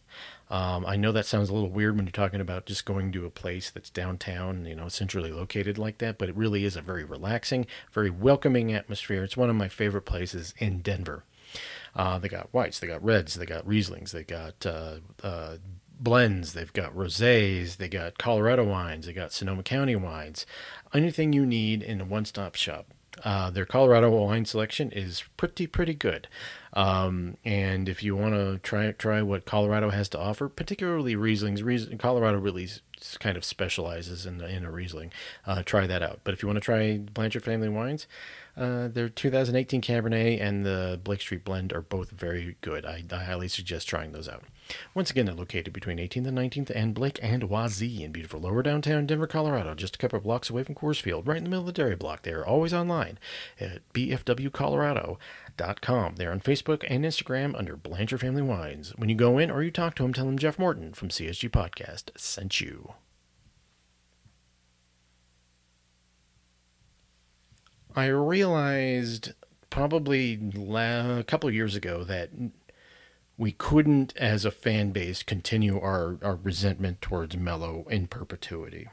Um, 0.48 0.86
I 0.86 0.96
know 0.96 1.10
that 1.12 1.26
sounds 1.26 1.50
a 1.50 1.54
little 1.54 1.70
weird 1.70 1.96
when 1.96 2.06
you're 2.06 2.12
talking 2.12 2.40
about 2.40 2.66
just 2.66 2.84
going 2.84 3.10
to 3.12 3.26
a 3.26 3.30
place 3.30 3.70
that's 3.70 3.90
downtown, 3.90 4.64
you 4.64 4.76
know, 4.76 4.88
centrally 4.88 5.32
located 5.32 5.76
like 5.76 5.98
that, 5.98 6.18
but 6.18 6.28
it 6.28 6.36
really 6.36 6.64
is 6.64 6.76
a 6.76 6.82
very 6.82 7.04
relaxing, 7.04 7.66
very 7.92 8.10
welcoming 8.10 8.72
atmosphere. 8.72 9.24
It's 9.24 9.36
one 9.36 9.50
of 9.50 9.56
my 9.56 9.68
favorite 9.68 10.02
places 10.02 10.54
in 10.58 10.82
Denver. 10.82 11.24
Uh, 11.94 12.18
they 12.18 12.28
got 12.28 12.52
whites, 12.52 12.78
they 12.78 12.86
got 12.86 13.02
reds, 13.02 13.34
they 13.34 13.46
got 13.46 13.66
Rieslings, 13.66 14.10
they 14.10 14.22
got 14.22 14.64
uh, 14.66 14.96
uh, 15.22 15.56
blends, 15.98 16.52
they've 16.52 16.72
got 16.72 16.94
rosés, 16.94 17.78
they 17.78 17.88
got 17.88 18.18
Colorado 18.18 18.64
wines, 18.64 19.06
they 19.06 19.12
got 19.12 19.32
Sonoma 19.32 19.62
County 19.62 19.96
wines. 19.96 20.46
Anything 20.92 21.32
you 21.32 21.46
need 21.46 21.82
in 21.82 22.00
a 22.00 22.04
one-stop 22.04 22.54
shop. 22.54 22.86
Uh, 23.24 23.48
their 23.50 23.64
Colorado 23.64 24.10
wine 24.10 24.44
selection 24.44 24.92
is 24.92 25.24
pretty, 25.38 25.66
pretty 25.66 25.94
good. 25.94 26.28
Um, 26.76 27.38
and 27.42 27.88
if 27.88 28.02
you 28.02 28.14
want 28.14 28.34
to 28.34 28.58
try 28.58 28.92
try 28.92 29.22
what 29.22 29.46
Colorado 29.46 29.88
has 29.88 30.10
to 30.10 30.18
offer, 30.18 30.46
particularly 30.46 31.16
Rieslings, 31.16 31.64
Riesling, 31.64 31.96
Colorado 31.96 32.38
really 32.38 32.68
kind 33.18 33.38
of 33.38 33.44
specializes 33.46 34.26
in 34.26 34.42
in 34.42 34.62
a 34.62 34.70
Riesling. 34.70 35.10
Uh, 35.46 35.62
try 35.62 35.86
that 35.86 36.02
out. 36.02 36.20
But 36.22 36.34
if 36.34 36.42
you 36.42 36.48
want 36.48 36.58
to 36.58 36.60
try 36.60 36.98
Blanchard 36.98 37.44
Family 37.44 37.70
Wines, 37.70 38.06
uh, 38.56 38.88
their 38.88 39.08
2018 39.08 39.82
Cabernet 39.82 40.40
and 40.40 40.64
the 40.64 40.98
Blake 41.02 41.20
Street 41.20 41.44
Blend 41.44 41.72
are 41.72 41.82
both 41.82 42.10
very 42.10 42.56
good. 42.62 42.86
I, 42.86 43.04
I, 43.12 43.24
highly 43.24 43.48
suggest 43.48 43.86
trying 43.86 44.12
those 44.12 44.28
out. 44.28 44.44
Once 44.94 45.10
again, 45.10 45.26
they're 45.26 45.34
located 45.34 45.74
between 45.74 45.98
18th 45.98 46.26
and 46.26 46.38
19th 46.38 46.72
and 46.74 46.94
Blake 46.94 47.18
and 47.22 47.44
Wazee 47.44 48.00
in 48.00 48.12
beautiful 48.12 48.40
lower 48.40 48.62
downtown 48.62 49.06
Denver, 49.06 49.26
Colorado, 49.26 49.74
just 49.74 49.96
a 49.96 49.98
couple 49.98 50.16
of 50.16 50.24
blocks 50.24 50.48
away 50.48 50.62
from 50.62 50.74
Coors 50.74 51.00
Field, 51.00 51.26
right 51.26 51.36
in 51.36 51.44
the 51.44 51.50
middle 51.50 51.62
of 51.62 51.66
the 51.66 51.72
dairy 51.72 51.96
block. 51.96 52.22
They 52.22 52.32
are 52.32 52.46
always 52.46 52.72
online 52.72 53.18
at 53.60 53.82
bfwcolorado.com. 55.56 56.16
They're 56.16 56.32
on 56.32 56.40
Facebook 56.40 56.84
and 56.88 57.04
Instagram 57.04 57.56
under 57.56 57.76
Blanchard 57.76 58.20
Family 58.20 58.42
Wines. 58.42 58.92
When 58.96 59.08
you 59.08 59.14
go 59.14 59.38
in 59.38 59.50
or 59.50 59.62
you 59.62 59.70
talk 59.70 59.94
to 59.96 60.02
them, 60.02 60.12
tell 60.12 60.26
them 60.26 60.38
Jeff 60.38 60.58
Morton 60.58 60.92
from 60.92 61.08
CSG 61.08 61.50
Podcast 61.50 62.18
sent 62.18 62.60
you. 62.60 62.94
I 67.94 68.06
realized 68.06 69.32
probably 69.70 70.38
a 70.74 71.24
couple 71.26 71.50
years 71.50 71.74
ago 71.74 72.04
that 72.04 72.30
we 73.38 73.52
couldn't, 73.52 74.14
as 74.16 74.44
a 74.44 74.50
fan 74.50 74.92
base, 74.92 75.22
continue 75.22 75.80
our, 75.80 76.18
our 76.22 76.36
resentment 76.36 77.00
towards 77.00 77.36
Melo 77.36 77.86
in 77.90 78.06
perpetuity. 78.06 78.88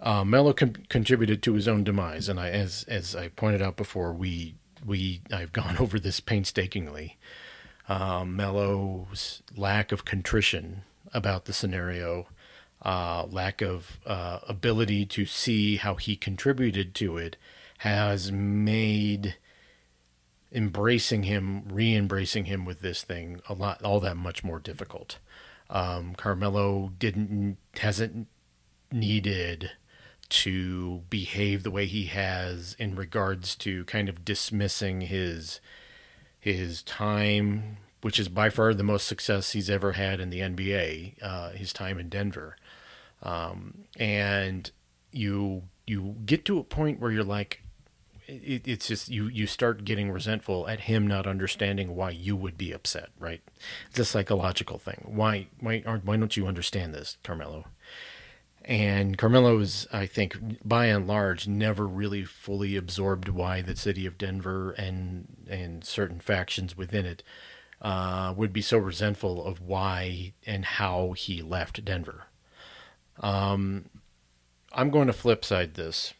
Uh, 0.00 0.24
Melo 0.24 0.52
con- 0.52 0.86
contributed 0.88 1.42
to 1.42 1.54
his 1.54 1.68
own 1.68 1.84
demise, 1.84 2.28
and 2.28 2.40
I, 2.40 2.48
as 2.48 2.84
as 2.88 3.14
I 3.14 3.28
pointed 3.28 3.60
out 3.60 3.76
before, 3.76 4.14
we 4.14 4.54
we 4.84 5.22
I've 5.32 5.52
gone 5.52 5.76
over 5.80 5.98
this 5.98 6.20
painstakingly. 6.20 7.16
Uh, 7.88 8.24
Melo's 8.24 9.42
lack 9.56 9.90
of 9.90 10.04
contrition 10.04 10.82
about 11.12 11.46
the 11.46 11.52
scenario 11.52 12.28
uh, 12.82 13.26
lack 13.26 13.60
of 13.60 13.98
uh, 14.06 14.38
ability 14.48 15.04
to 15.04 15.24
see 15.26 15.76
how 15.76 15.96
he 15.96 16.16
contributed 16.16 16.94
to 16.94 17.16
it 17.16 17.36
has 17.78 18.30
made 18.30 19.36
embracing 20.52 21.24
him, 21.24 21.64
re-embracing 21.68 22.46
him 22.46 22.64
with 22.64 22.80
this 22.80 23.02
thing 23.02 23.40
a 23.48 23.54
lot, 23.54 23.82
all 23.82 24.00
that 24.00 24.16
much 24.16 24.42
more 24.42 24.58
difficult. 24.58 25.18
Um, 25.68 26.14
Carmelo 26.14 26.92
didn't 26.98 27.58
hasn't 27.78 28.26
needed 28.90 29.70
to 30.30 31.02
behave 31.10 31.62
the 31.62 31.70
way 31.70 31.86
he 31.86 32.06
has 32.06 32.74
in 32.78 32.94
regards 32.94 33.54
to 33.56 33.84
kind 33.84 34.08
of 34.08 34.24
dismissing 34.24 35.02
his 35.02 35.60
his 36.38 36.82
time, 36.82 37.76
which 38.00 38.18
is 38.18 38.28
by 38.28 38.48
far 38.48 38.72
the 38.72 38.82
most 38.82 39.06
success 39.06 39.52
he's 39.52 39.68
ever 39.68 39.92
had 39.92 40.20
in 40.20 40.30
the 40.30 40.40
NBA. 40.40 41.22
Uh, 41.22 41.50
his 41.50 41.72
time 41.72 41.98
in 41.98 42.08
Denver, 42.08 42.56
um, 43.22 43.84
and 43.98 44.70
you 45.12 45.64
you 45.86 46.16
get 46.24 46.44
to 46.46 46.58
a 46.58 46.64
point 46.64 47.00
where 47.00 47.10
you're 47.10 47.24
like 47.24 47.62
it, 48.26 48.66
it's 48.66 48.88
just 48.88 49.08
you 49.08 49.26
you 49.26 49.46
start 49.46 49.84
getting 49.84 50.10
resentful 50.10 50.68
at 50.68 50.80
him 50.80 51.06
not 51.06 51.26
understanding 51.26 51.96
why 51.96 52.10
you 52.10 52.36
would 52.36 52.56
be 52.56 52.72
upset 52.72 53.10
right? 53.18 53.40
It's 53.90 53.98
a 53.98 54.04
psychological 54.04 54.78
thing. 54.78 55.04
Why 55.06 55.48
why 55.58 55.82
aren't 55.84 56.04
why 56.04 56.16
don't 56.16 56.36
you 56.36 56.46
understand 56.46 56.94
this 56.94 57.18
carmelo 57.22 57.66
and 58.64 59.16
carmelo 59.16 59.58
is 59.58 59.86
i 59.92 60.06
think 60.06 60.36
by 60.66 60.86
and 60.86 61.06
large 61.06 61.48
never 61.48 61.86
really 61.86 62.24
fully 62.24 62.76
absorbed 62.76 63.28
why 63.28 63.62
the 63.62 63.76
city 63.76 64.06
of 64.06 64.18
denver 64.18 64.72
and 64.72 65.46
and 65.48 65.84
certain 65.84 66.20
factions 66.20 66.76
within 66.76 67.06
it 67.06 67.22
uh, 67.82 68.34
would 68.36 68.52
be 68.52 68.60
so 68.60 68.76
resentful 68.76 69.42
of 69.42 69.58
why 69.62 70.34
and 70.46 70.64
how 70.64 71.12
he 71.12 71.40
left 71.40 71.82
denver 71.84 72.26
um, 73.20 73.84
I'm 74.72 74.90
going 74.90 75.06
to 75.06 75.12
flip 75.12 75.44
side 75.44 75.74
this. 75.74 76.14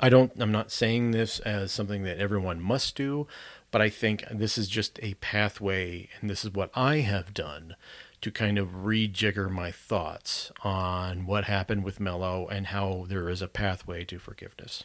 I 0.00 0.08
don't. 0.08 0.32
I'm 0.38 0.52
not 0.52 0.70
saying 0.70 1.10
this 1.10 1.40
as 1.40 1.72
something 1.72 2.04
that 2.04 2.18
everyone 2.18 2.60
must 2.60 2.94
do, 2.94 3.26
but 3.70 3.80
I 3.80 3.88
think 3.88 4.24
this 4.30 4.56
is 4.56 4.68
just 4.68 5.00
a 5.02 5.14
pathway, 5.14 6.08
and 6.20 6.30
this 6.30 6.44
is 6.44 6.52
what 6.52 6.70
I 6.74 6.98
have 6.98 7.34
done 7.34 7.74
to 8.20 8.30
kind 8.30 8.58
of 8.58 8.84
rejigger 8.84 9.50
my 9.50 9.70
thoughts 9.70 10.50
on 10.62 11.26
what 11.26 11.44
happened 11.44 11.84
with 11.84 12.00
Melo 12.00 12.46
and 12.48 12.68
how 12.68 13.06
there 13.08 13.28
is 13.28 13.42
a 13.42 13.48
pathway 13.48 14.04
to 14.04 14.18
forgiveness. 14.18 14.84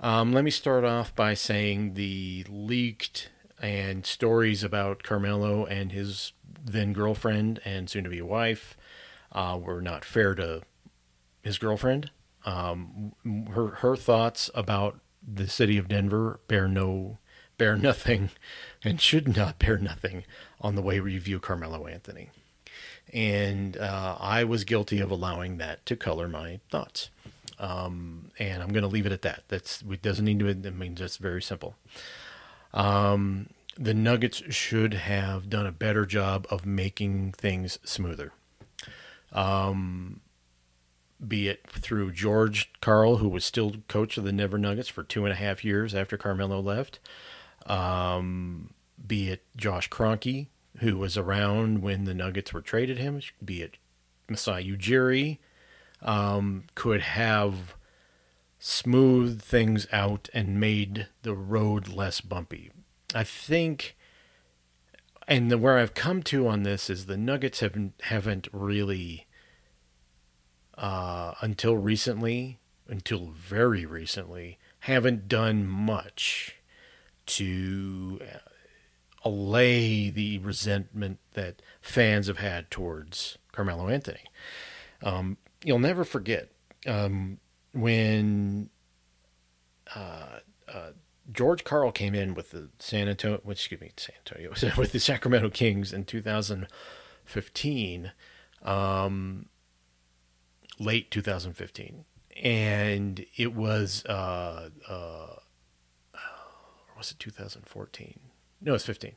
Um, 0.00 0.32
let 0.32 0.44
me 0.44 0.50
start 0.50 0.84
off 0.84 1.14
by 1.14 1.34
saying 1.34 1.94
the 1.94 2.44
leaked 2.48 3.30
and 3.60 4.06
stories 4.06 4.64
about 4.64 5.02
Carmelo 5.02 5.66
and 5.66 5.92
his 5.92 6.32
then 6.64 6.92
girlfriend 6.92 7.60
and 7.64 7.90
soon 7.90 8.04
to 8.04 8.10
be 8.10 8.22
wife 8.22 8.76
uh, 9.32 9.58
were 9.60 9.82
not 9.82 10.04
fair 10.04 10.34
to 10.34 10.62
his 11.42 11.58
girlfriend. 11.58 12.10
Um, 12.44 13.12
her 13.50 13.68
her 13.76 13.96
thoughts 13.96 14.50
about 14.54 15.00
the 15.22 15.48
city 15.48 15.76
of 15.76 15.88
Denver 15.88 16.40
bear 16.48 16.66
no 16.66 17.18
bear 17.58 17.76
nothing, 17.76 18.30
and 18.82 19.00
should 19.00 19.36
not 19.36 19.58
bear 19.58 19.76
nothing 19.76 20.24
on 20.60 20.74
the 20.74 20.82
way 20.82 21.00
we 21.00 21.16
view 21.18 21.38
Carmelo 21.38 21.86
Anthony. 21.86 22.30
And 23.12 23.76
uh, 23.76 24.16
I 24.20 24.44
was 24.44 24.64
guilty 24.64 25.00
of 25.00 25.10
allowing 25.10 25.58
that 25.58 25.84
to 25.86 25.96
color 25.96 26.28
my 26.28 26.60
thoughts. 26.70 27.10
Um, 27.58 28.30
and 28.38 28.62
I'm 28.62 28.70
going 28.70 28.82
to 28.82 28.88
leave 28.88 29.06
it 29.06 29.12
at 29.12 29.22
that. 29.22 29.42
That's 29.48 29.82
it 29.82 30.02
doesn't 30.02 30.24
need 30.24 30.38
to. 30.38 30.48
I 30.48 30.70
mean, 30.70 30.94
just 30.94 31.18
very 31.18 31.42
simple. 31.42 31.74
Um, 32.72 33.48
the 33.76 33.94
Nuggets 33.94 34.42
should 34.50 34.94
have 34.94 35.50
done 35.50 35.66
a 35.66 35.72
better 35.72 36.06
job 36.06 36.46
of 36.50 36.64
making 36.64 37.32
things 37.32 37.78
smoother 37.84 38.32
um, 39.32 40.20
be 41.26 41.48
it 41.48 41.66
through 41.68 42.12
George 42.12 42.72
Karl, 42.80 43.16
who 43.16 43.28
was 43.28 43.44
still 43.44 43.74
coach 43.88 44.16
of 44.16 44.24
the 44.24 44.32
Denver 44.32 44.58
Nuggets 44.58 44.88
for 44.88 45.02
two 45.02 45.24
and 45.24 45.32
a 45.32 45.36
half 45.36 45.64
years 45.64 45.94
after 45.94 46.16
Carmelo 46.16 46.60
left, 46.60 46.98
um, 47.66 48.70
be 49.06 49.30
it 49.30 49.42
Josh 49.56 49.88
Kroenke, 49.88 50.48
who 50.78 50.96
was 50.96 51.16
around 51.16 51.82
when 51.82 52.04
the 52.04 52.14
Nuggets 52.14 52.52
were 52.52 52.60
traded 52.60 52.98
him, 52.98 53.20
be 53.44 53.62
it 53.62 53.76
Masai 54.28 54.64
Ujiri, 54.64 55.38
um, 56.02 56.64
could 56.74 57.00
have 57.00 57.74
smoothed 58.58 59.42
things 59.42 59.86
out 59.90 60.28
and 60.34 60.60
made 60.60 61.08
the 61.22 61.34
road 61.34 61.88
less 61.88 62.20
bumpy. 62.20 62.70
I 63.14 63.24
think 63.24 63.96
and 65.30 65.48
the, 65.48 65.58
where 65.58 65.78
I've 65.78 65.94
come 65.94 66.22
to 66.24 66.48
on 66.48 66.64
this 66.64 66.90
is 66.90 67.06
the 67.06 67.16
Nuggets 67.16 67.60
haven't 67.60 67.94
haven't 68.02 68.48
really 68.52 69.26
uh, 70.76 71.34
until 71.40 71.76
recently, 71.76 72.58
until 72.88 73.28
very 73.28 73.86
recently, 73.86 74.58
haven't 74.80 75.28
done 75.28 75.66
much 75.66 76.56
to 77.26 78.20
allay 79.24 80.10
the 80.10 80.38
resentment 80.38 81.18
that 81.34 81.62
fans 81.80 82.26
have 82.26 82.38
had 82.38 82.70
towards 82.70 83.38
Carmelo 83.52 83.88
Anthony. 83.88 84.24
Um, 85.02 85.36
you'll 85.64 85.78
never 85.78 86.04
forget 86.04 86.50
um, 86.86 87.38
when 87.72 88.70
uh, 89.94 90.38
uh 90.72 90.90
George 91.32 91.64
Karl 91.64 91.90
came 91.92 92.14
in 92.14 92.34
with 92.34 92.50
the 92.50 92.68
San 92.78 93.08
Antonio, 93.08 93.40
excuse 93.48 93.80
me, 93.80 93.92
San 93.96 94.16
Antonio, 94.18 94.50
with 94.76 94.92
the 94.92 95.00
Sacramento 95.00 95.48
Kings 95.50 95.92
in 95.92 96.04
2015, 96.04 98.12
um, 98.62 99.46
late 100.78 101.10
2015, 101.10 102.04
and 102.42 103.26
it 103.36 103.54
was, 103.54 104.04
uh, 104.06 104.70
uh, 104.88 105.34
or 106.14 106.96
was 106.96 107.10
it 107.10 107.18
2014? 107.18 108.29
No, 108.60 108.74
it's 108.74 108.84
15. 108.84 109.12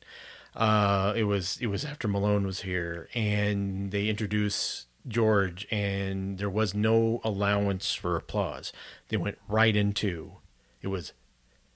Uh, 0.56 1.14
it 1.16 1.24
was 1.24 1.58
it 1.60 1.68
was 1.68 1.84
after 1.84 2.08
Malone 2.08 2.46
was 2.46 2.62
here, 2.62 3.10
and 3.16 3.92
they 3.92 4.08
introduced 4.08 4.88
George, 5.08 5.68
and 5.72 6.38
there 6.38 6.50
was 6.50 6.76
no 6.76 7.20
allowance 7.24 7.94
for 7.96 8.16
applause. 8.16 8.72
They 9.10 9.18
went 9.18 9.40
right 9.48 9.76
into 9.76 10.34
it 10.82 10.88
was 10.88 11.14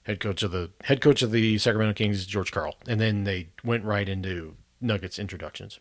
head 0.04 0.20
coach 0.20 0.42
of 0.42 0.52
the 0.52 0.70
head 0.84 1.00
coach 1.00 1.22
of 1.22 1.32
the 1.32 1.58
Sacramento 1.58 1.94
Kings, 1.94 2.24
George 2.26 2.52
Karl, 2.52 2.76
and 2.86 3.00
then 3.00 3.24
they 3.24 3.48
went 3.64 3.84
right 3.84 4.08
into 4.08 4.56
Nuggets 4.80 5.18
introductions. 5.18 5.80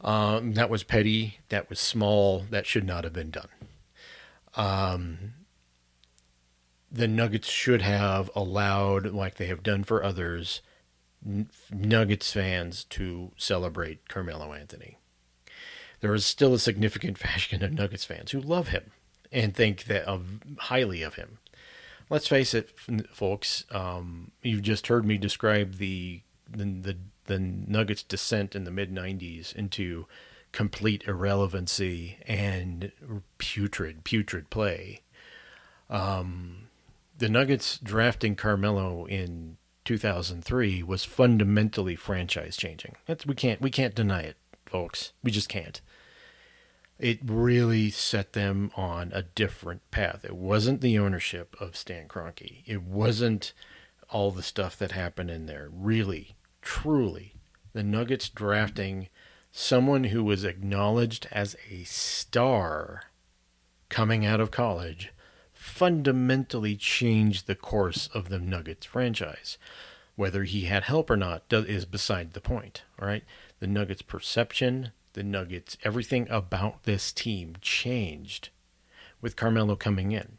Um, 0.00 0.52
that 0.52 0.70
was 0.70 0.84
petty. 0.84 1.40
That 1.48 1.68
was 1.68 1.80
small. 1.80 2.44
That 2.50 2.66
should 2.66 2.86
not 2.86 3.02
have 3.02 3.12
been 3.12 3.30
done. 3.30 3.48
Um, 4.54 5.34
the 6.90 7.08
Nuggets 7.08 7.48
should 7.48 7.82
have 7.82 8.30
allowed, 8.34 9.06
like 9.06 9.36
they 9.36 9.46
have 9.46 9.62
done 9.62 9.84
for 9.84 10.02
others, 10.02 10.62
Nuggets 11.72 12.32
fans 12.32 12.84
to 12.84 13.32
celebrate 13.36 14.08
Carmelo 14.08 14.52
Anthony. 14.52 14.98
There 16.00 16.14
is 16.14 16.24
still 16.24 16.54
a 16.54 16.58
significant 16.58 17.18
faction 17.18 17.62
of 17.62 17.72
Nuggets 17.72 18.04
fans 18.04 18.30
who 18.30 18.40
love 18.40 18.68
him 18.68 18.92
and 19.30 19.54
think 19.54 19.84
that 19.84 20.04
of 20.04 20.40
highly 20.58 21.02
of 21.02 21.14
him 21.14 21.38
let's 22.10 22.28
face 22.28 22.54
it, 22.54 22.70
folks. 23.12 23.64
Um, 23.70 24.32
you've 24.42 24.62
just 24.62 24.86
heard 24.86 25.04
me 25.04 25.18
describe 25.18 25.74
the 25.74 26.22
the 26.50 26.64
the, 26.64 26.96
the 27.24 27.38
Nuggets' 27.38 28.02
descent 28.02 28.54
in 28.54 28.64
the 28.64 28.70
mid 28.70 28.92
'90s 28.92 29.54
into 29.54 30.06
complete 30.52 31.04
irrelevancy 31.06 32.18
and 32.26 32.90
putrid, 33.36 34.04
putrid 34.04 34.50
play. 34.50 35.02
Um, 35.90 36.68
the 37.18 37.28
Nuggets 37.28 37.78
drafting 37.78 38.36
Carmelo 38.36 39.04
in 39.06 39.56
2003 39.84 40.82
was 40.82 41.04
fundamentally 41.04 41.96
franchise 41.96 42.56
changing. 42.56 42.96
That's 43.06 43.26
we 43.26 43.34
can't 43.34 43.60
we 43.60 43.70
can't 43.70 43.94
deny 43.94 44.22
it, 44.22 44.36
folks. 44.66 45.12
We 45.22 45.30
just 45.30 45.48
can't. 45.48 45.80
It 46.98 47.20
really 47.24 47.90
set 47.90 48.32
them 48.32 48.72
on 48.76 49.12
a 49.12 49.22
different 49.22 49.88
path. 49.90 50.24
It 50.24 50.34
wasn't 50.34 50.80
the 50.80 50.98
ownership 50.98 51.56
of 51.60 51.76
Stan 51.76 52.08
Kroenke. 52.08 52.62
It 52.66 52.82
wasn't 52.82 53.52
all 54.10 54.30
the 54.30 54.42
stuff 54.42 54.76
that 54.78 54.92
happened 54.92 55.30
in 55.30 55.46
there. 55.46 55.68
Really, 55.72 56.36
truly, 56.60 57.34
the 57.72 57.84
Nuggets 57.84 58.28
drafting 58.28 59.08
someone 59.52 60.04
who 60.04 60.24
was 60.24 60.44
acknowledged 60.44 61.28
as 61.30 61.56
a 61.70 61.84
star 61.84 63.04
coming 63.88 64.26
out 64.26 64.40
of 64.40 64.50
college 64.50 65.12
fundamentally 65.78 66.74
changed 66.74 67.46
the 67.46 67.54
course 67.54 68.08
of 68.12 68.30
the 68.30 68.40
Nuggets 68.40 68.84
franchise. 68.84 69.58
Whether 70.16 70.42
he 70.42 70.62
had 70.62 70.82
help 70.82 71.08
or 71.08 71.16
not 71.16 71.44
is 71.52 71.84
beside 71.84 72.32
the 72.32 72.40
point, 72.40 72.82
all 73.00 73.06
right? 73.06 73.22
The 73.60 73.68
Nuggets' 73.68 74.02
perception, 74.02 74.90
the 75.12 75.22
Nuggets, 75.22 75.78
everything 75.84 76.26
about 76.30 76.82
this 76.82 77.12
team 77.12 77.54
changed 77.60 78.48
with 79.20 79.36
Carmelo 79.36 79.76
coming 79.76 80.10
in. 80.10 80.38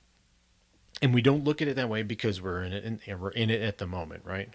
And 1.02 1.14
we 1.14 1.22
don't 1.22 1.46
look 1.46 1.62
at 1.62 1.70
it 1.70 1.78
that 1.78 1.88
way 1.88 2.04
because 2.04 2.42
we're 2.42 2.62
in 2.62 2.74
it, 2.74 3.00
and 3.08 3.22
we're 3.22 3.30
in 3.30 3.50
it 3.50 3.62
at 3.62 3.78
the 3.78 3.88
moment, 3.88 4.26
right? 4.26 4.50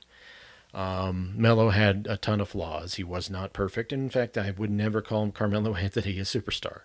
Um, 0.74 1.32
Melo 1.34 1.70
had 1.70 2.06
a 2.10 2.18
ton 2.18 2.42
of 2.42 2.50
flaws. 2.50 2.96
He 2.96 3.04
was 3.04 3.30
not 3.30 3.54
perfect. 3.54 3.90
In 3.90 4.10
fact, 4.10 4.36
I 4.36 4.50
would 4.50 4.70
never 4.70 5.00
call 5.00 5.22
him 5.22 5.32
Carmelo 5.32 5.74
Anthony 5.76 6.18
a 6.18 6.24
superstar. 6.24 6.80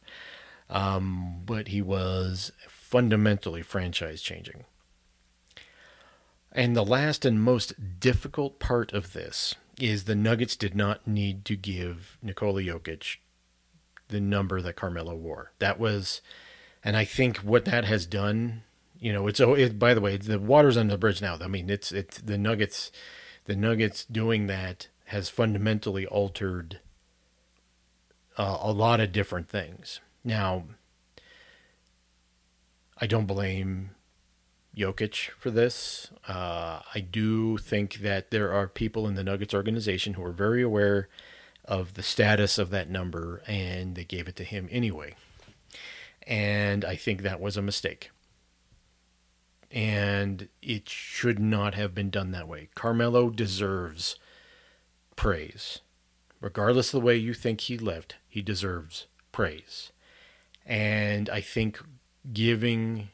Um, 0.69 1.41
but 1.45 1.67
he 1.67 1.81
was 1.81 2.53
fundamentally 2.89 3.61
franchise 3.61 4.19
changing. 4.19 4.65
And 6.51 6.75
the 6.75 6.83
last 6.83 7.23
and 7.23 7.39
most 7.39 7.99
difficult 7.99 8.57
part 8.57 8.91
of 8.93 9.13
this 9.13 9.53
is 9.79 10.03
the 10.03 10.15
Nuggets 10.15 10.55
did 10.55 10.75
not 10.75 11.07
need 11.07 11.45
to 11.45 11.55
give 11.55 12.17
Nikola 12.23 12.63
Jokic 12.63 13.17
the 14.07 14.19
number 14.19 14.59
that 14.59 14.75
Carmelo 14.75 15.15
wore. 15.15 15.51
That 15.59 15.79
was, 15.79 16.21
and 16.83 16.97
I 16.97 17.05
think 17.05 17.37
what 17.37 17.65
that 17.65 17.85
has 17.85 18.07
done, 18.07 18.63
you 18.99 19.13
know, 19.13 19.27
it's 19.27 19.39
oh, 19.39 19.53
it, 19.53 19.77
by 19.77 19.93
the 19.93 20.01
way, 20.01 20.17
the 20.17 20.39
water's 20.39 20.75
under 20.75 20.95
the 20.95 20.97
bridge 20.97 21.21
now. 21.21 21.37
I 21.39 21.47
mean, 21.47 21.69
it's 21.69 21.91
it's 21.91 22.17
the 22.19 22.39
Nuggets 22.39 22.91
the 23.45 23.55
Nuggets 23.55 24.03
doing 24.03 24.47
that 24.47 24.87
has 25.05 25.29
fundamentally 25.29 26.07
altered 26.07 26.79
uh, 28.35 28.57
a 28.61 28.71
lot 28.71 28.99
of 28.99 29.11
different 29.11 29.47
things. 29.47 30.01
Now, 30.23 30.63
I 33.01 33.07
don't 33.07 33.25
blame 33.25 33.91
Jokic 34.75 35.29
for 35.31 35.51
this. 35.51 36.11
Uh, 36.27 36.81
I 36.93 36.99
do 36.99 37.57
think 37.57 37.95
that 37.95 38.31
there 38.31 38.51
are 38.51 38.67
people 38.67 39.07
in 39.07 39.15
the 39.15 39.23
Nuggets 39.23 39.53
organization 39.53 40.13
who 40.13 40.23
are 40.23 40.31
very 40.31 40.61
aware 40.61 41.07
of 41.65 41.93
the 41.93 42.03
status 42.03 42.57
of 42.57 42.69
that 42.71 42.89
number 42.89 43.41
and 43.47 43.95
they 43.95 44.03
gave 44.03 44.27
it 44.27 44.35
to 44.37 44.43
him 44.43 44.67
anyway. 44.71 45.15
And 46.27 46.83
I 46.83 46.95
think 46.95 47.21
that 47.21 47.39
was 47.39 47.57
a 47.57 47.61
mistake 47.61 48.11
and 49.71 50.49
it 50.61 50.89
should 50.89 51.39
not 51.39 51.75
have 51.75 51.93
been 51.93 52.09
done 52.09 52.31
that 52.31 52.47
way. 52.47 52.69
Carmelo 52.75 53.29
deserves 53.29 54.15
praise. 55.15 55.79
Regardless 56.41 56.93
of 56.93 57.01
the 57.01 57.05
way 57.05 57.15
you 57.15 57.33
think 57.33 57.61
he 57.61 57.77
lived, 57.77 58.15
he 58.27 58.41
deserves 58.41 59.07
praise. 59.31 59.91
And 60.65 61.29
I 61.29 61.41
think 61.41 61.79
giving 62.31 63.09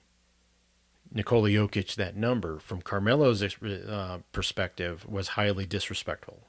Nikola 1.11 1.49
Jokic 1.49 1.95
that 1.95 2.15
number 2.15 2.59
from 2.59 2.81
Carmelo's 2.81 3.41
uh, 3.41 4.19
perspective 4.31 5.07
was 5.07 5.29
highly 5.29 5.65
disrespectful. 5.65 6.47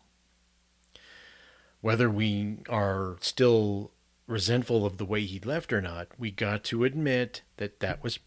Whether 1.81 2.11
we 2.11 2.59
are 2.69 3.17
still 3.21 3.93
resentful 4.27 4.85
of 4.85 4.99
the 4.99 5.05
way 5.05 5.25
he 5.25 5.39
left 5.39 5.73
or 5.73 5.81
not, 5.81 6.09
we 6.19 6.31
got 6.31 6.65
to 6.65 6.85
admit 6.85 7.43
that 7.59 7.81
that 7.81 8.03
was 8.03 8.19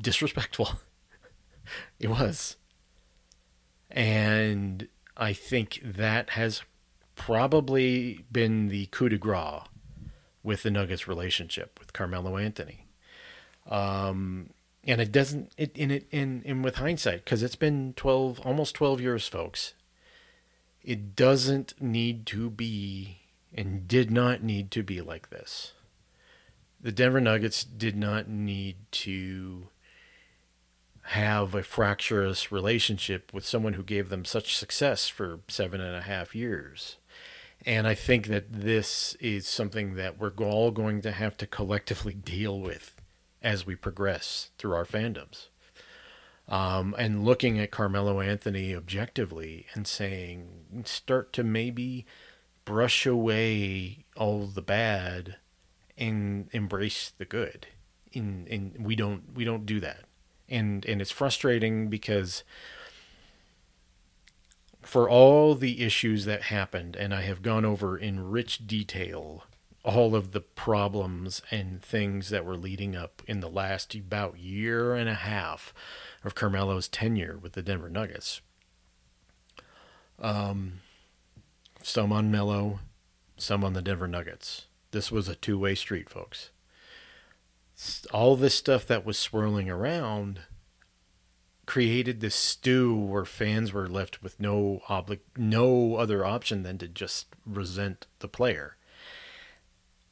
disrespectful. 0.00 0.70
It 1.98 2.06
was. 2.06 2.56
And 3.90 4.86
I 5.16 5.32
think 5.32 5.80
that 5.82 6.30
has 6.30 6.62
probably 7.16 8.24
been 8.30 8.68
the 8.68 8.86
coup 8.86 9.08
de 9.08 9.18
grace 9.18 9.62
with 10.44 10.62
the 10.62 10.70
Nuggets 10.70 11.08
relationship 11.08 11.80
with 11.80 11.92
Carmelo 11.92 12.36
Anthony. 12.36 12.85
Um, 13.68 14.50
and 14.84 15.00
it 15.00 15.10
doesn't 15.10 15.52
it 15.56 15.76
in 15.76 15.90
it 15.90 16.06
in, 16.10 16.42
in 16.44 16.62
with 16.62 16.76
hindsight 16.76 17.24
because 17.24 17.42
it's 17.42 17.56
been 17.56 17.92
12 17.96 18.40
almost 18.44 18.76
12 18.76 19.00
years 19.00 19.26
folks 19.26 19.74
it 20.80 21.16
doesn't 21.16 21.74
need 21.80 22.24
to 22.26 22.48
be 22.48 23.18
and 23.52 23.88
did 23.88 24.12
not 24.12 24.44
need 24.44 24.70
to 24.70 24.84
be 24.84 25.00
like 25.00 25.30
this 25.30 25.72
the 26.80 26.92
denver 26.92 27.20
nuggets 27.20 27.64
did 27.64 27.96
not 27.96 28.28
need 28.28 28.76
to 28.92 29.66
have 31.10 31.54
a 31.54 31.62
fractious 31.62 32.50
relationship 32.50 33.32
with 33.32 33.46
someone 33.46 33.74
who 33.74 33.82
gave 33.84 34.08
them 34.08 34.24
such 34.24 34.56
success 34.56 35.08
for 35.08 35.38
seven 35.46 35.80
and 35.80 35.94
a 35.94 36.02
half 36.02 36.34
years. 36.34 36.96
And 37.64 37.86
I 37.86 37.94
think 37.94 38.26
that 38.26 38.52
this 38.52 39.14
is 39.20 39.46
something 39.46 39.94
that 39.94 40.18
we're 40.18 40.32
all 40.40 40.72
going 40.72 41.00
to 41.02 41.12
have 41.12 41.36
to 41.38 41.46
collectively 41.46 42.14
deal 42.24 42.60
with 42.60 42.95
as 43.46 43.64
we 43.64 43.76
progress 43.76 44.50
through 44.58 44.74
our 44.74 44.84
fandoms. 44.84 45.46
Um, 46.48 46.94
and 46.98 47.24
looking 47.24 47.58
at 47.58 47.70
Carmelo 47.70 48.20
Anthony 48.20 48.74
objectively 48.74 49.66
and 49.74 49.86
saying, 49.86 50.82
start 50.84 51.32
to 51.34 51.44
maybe 51.44 52.06
brush 52.64 53.06
away 53.06 54.04
all 54.16 54.46
the 54.46 54.62
bad 54.62 55.36
and 55.96 56.48
embrace 56.52 57.12
the 57.16 57.24
good. 57.24 57.68
And, 58.14 58.46
and 58.48 58.84
we 58.84 58.96
don't 58.96 59.34
we 59.34 59.44
don't 59.44 59.66
do 59.66 59.78
that 59.80 60.06
and 60.48 60.84
and 60.84 61.00
it's 61.00 61.10
frustrating 61.10 61.88
because 61.88 62.44
for 64.82 65.08
all 65.08 65.54
the 65.54 65.82
issues 65.82 66.24
that 66.24 66.42
happened 66.42 66.96
and 66.96 67.12
I 67.12 67.22
have 67.22 67.42
gone 67.42 67.64
over 67.64 67.98
in 67.98 68.30
rich 68.30 68.66
detail 68.66 69.44
all 69.86 70.14
of 70.14 70.32
the 70.32 70.40
problems 70.40 71.40
and 71.50 71.80
things 71.80 72.28
that 72.30 72.44
were 72.44 72.56
leading 72.56 72.94
up 72.94 73.22
in 73.26 73.40
the 73.40 73.48
last 73.48 73.94
about 73.94 74.38
year 74.38 74.94
and 74.94 75.08
a 75.08 75.14
half 75.14 75.72
of 76.24 76.34
Carmelo's 76.34 76.88
tenure 76.88 77.38
with 77.40 77.52
the 77.52 77.62
Denver 77.62 77.88
Nuggets. 77.88 78.40
Um, 80.18 80.80
some 81.82 82.12
on 82.12 82.30
Melo, 82.30 82.80
some 83.36 83.64
on 83.64 83.72
the 83.72 83.82
Denver 83.82 84.08
Nuggets. 84.08 84.66
This 84.90 85.12
was 85.12 85.28
a 85.28 85.34
two 85.34 85.58
way 85.58 85.74
street, 85.74 86.10
folks 86.10 86.50
all 88.10 88.36
this 88.36 88.54
stuff 88.54 88.86
that 88.86 89.04
was 89.04 89.18
swirling 89.18 89.68
around 89.68 90.40
created 91.66 92.20
this 92.20 92.34
stew 92.34 92.94
where 92.94 93.24
fans 93.24 93.72
were 93.72 93.88
left 93.88 94.22
with 94.22 94.38
no 94.40 94.80
obli- 94.88 95.18
no 95.36 95.96
other 95.96 96.24
option 96.24 96.62
than 96.62 96.78
to 96.78 96.86
just 96.86 97.26
resent 97.44 98.06
the 98.20 98.28
player. 98.28 98.76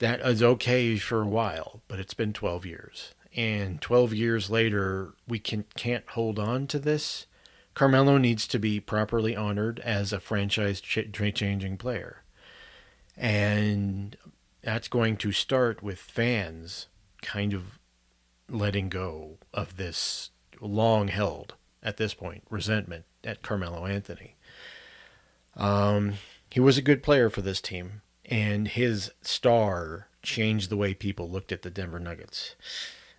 That 0.04 0.20
is 0.20 0.42
okay 0.42 0.98
for 0.98 1.22
a 1.22 1.26
while, 1.26 1.80
but 1.88 1.98
it's 1.98 2.12
been 2.12 2.34
12 2.34 2.66
years. 2.66 3.14
And 3.34 3.80
12 3.80 4.12
years 4.12 4.50
later, 4.50 5.14
we 5.26 5.38
can, 5.38 5.64
can't 5.76 6.06
hold 6.10 6.38
on 6.38 6.66
to 6.66 6.78
this. 6.78 7.24
Carmelo 7.72 8.18
needs 8.18 8.46
to 8.48 8.58
be 8.58 8.80
properly 8.80 9.34
honored 9.34 9.80
as 9.80 10.12
a 10.12 10.20
franchise 10.20 10.82
ch- 10.82 11.08
changing 11.10 11.78
player. 11.78 12.22
And 13.16 14.18
that's 14.60 14.88
going 14.88 15.16
to 15.16 15.32
start 15.32 15.82
with 15.82 15.98
fans 15.98 16.88
kind 17.22 17.54
of 17.54 17.78
letting 18.46 18.90
go 18.90 19.38
of 19.54 19.78
this 19.78 20.32
long 20.60 21.08
held 21.08 21.54
at 21.82 21.96
this 21.96 22.12
point 22.12 22.42
resentment 22.50 23.06
at 23.24 23.40
Carmelo 23.40 23.86
Anthony. 23.86 24.36
Um, 25.56 26.16
he 26.50 26.60
was 26.60 26.76
a 26.76 26.82
good 26.82 27.02
player 27.02 27.30
for 27.30 27.40
this 27.40 27.62
team, 27.62 28.02
and 28.24 28.68
his 28.68 29.10
star 29.22 30.08
changed 30.22 30.70
the 30.70 30.76
way 30.76 30.94
people 30.94 31.30
looked 31.30 31.52
at 31.52 31.62
the 31.62 31.70
Denver 31.70 32.00
Nuggets. 32.00 32.54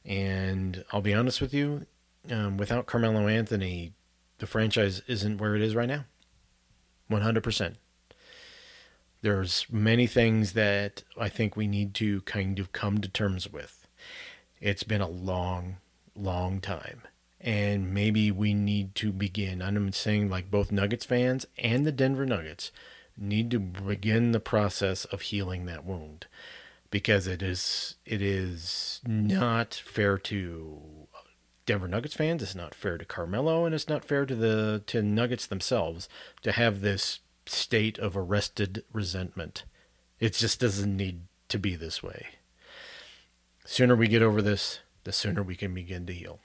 And 0.03 0.83
I'll 0.91 1.01
be 1.01 1.13
honest 1.13 1.41
with 1.41 1.53
you, 1.53 1.85
um, 2.29 2.57
without 2.57 2.85
Carmelo 2.85 3.27
Anthony, 3.27 3.93
the 4.39 4.47
franchise 4.47 5.01
isn't 5.07 5.37
where 5.37 5.55
it 5.55 5.61
is 5.61 5.75
right 5.75 5.87
now. 5.87 6.05
100%. 7.09 7.75
There's 9.21 9.65
many 9.71 10.07
things 10.07 10.53
that 10.53 11.03
I 11.17 11.29
think 11.29 11.55
we 11.55 11.67
need 11.67 11.93
to 11.95 12.21
kind 12.21 12.59
of 12.59 12.71
come 12.71 12.99
to 12.99 13.09
terms 13.09 13.51
with 13.51 13.85
it's 14.61 14.83
been 14.83 15.01
a 15.01 15.07
long, 15.07 15.77
long 16.15 16.59
time. 16.59 17.01
And 17.39 17.93
maybe 17.93 18.31
we 18.31 18.53
need 18.53 18.95
to 18.95 19.11
begin. 19.11 19.61
I'm 19.61 19.91
saying, 19.91 20.29
like, 20.29 20.49
both 20.49 20.71
Nuggets 20.71 21.05
fans 21.05 21.45
and 21.57 21.85
the 21.85 21.91
Denver 21.91 22.25
Nuggets 22.25 22.71
need 23.17 23.51
to 23.51 23.60
begin 23.60 24.32
the 24.32 24.39
process 24.39 25.06
of 25.06 25.21
healing 25.21 25.65
that 25.65 25.86
wound 25.86 26.28
because 26.91 27.28
it 27.28 27.41
is 27.41 27.95
it 28.06 28.21
is 28.21 29.01
not 29.06 29.73
fair 29.73 30.17
to 30.17 30.82
Denver 31.65 31.88
Nuggets 31.88 32.13
fans. 32.13 32.43
It's 32.43 32.56
not 32.56 32.75
fair 32.75 32.97
to 32.97 33.06
Carmelo, 33.06 33.65
and 33.65 33.73
it's 33.73 33.89
not 33.89 34.06
fair 34.06 34.25
to 34.25 34.36
the 34.36 34.84
to 34.88 35.01
Nuggets 35.01 35.45
themselves 35.47 36.08
to 36.41 36.51
have 36.51 36.82
this 36.82 37.19
state 37.45 37.97
of 37.99 38.15
arrested 38.15 38.84
resentment. 38.91 39.65
It 40.19 40.34
just 40.34 40.60
doesn't 40.60 40.95
need 40.95 41.21
to 41.49 41.60
be 41.60 41.75
this 41.75 42.01
way. 42.01 42.28
sooner 43.65 43.95
we 43.95 44.08
get 44.08 44.21
over 44.21 44.41
this, 44.41 44.80
the 45.04 45.12
sooner 45.12 45.43
we 45.43 45.56
can 45.56 45.73
begin 45.73 46.06
to 46.06 46.13
heal. 46.13 46.39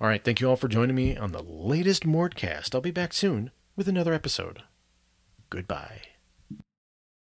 All 0.00 0.08
right, 0.08 0.22
thank 0.22 0.40
you 0.40 0.48
all 0.48 0.56
for 0.56 0.68
joining 0.68 0.96
me 0.96 1.16
on 1.16 1.32
the 1.32 1.42
latest 1.42 2.04
Mortcast. 2.04 2.74
I'll 2.74 2.80
be 2.80 2.90
back 2.90 3.12
soon 3.12 3.50
with 3.76 3.88
another 3.88 4.14
episode. 4.14 4.62
Goodbye. 5.50 6.00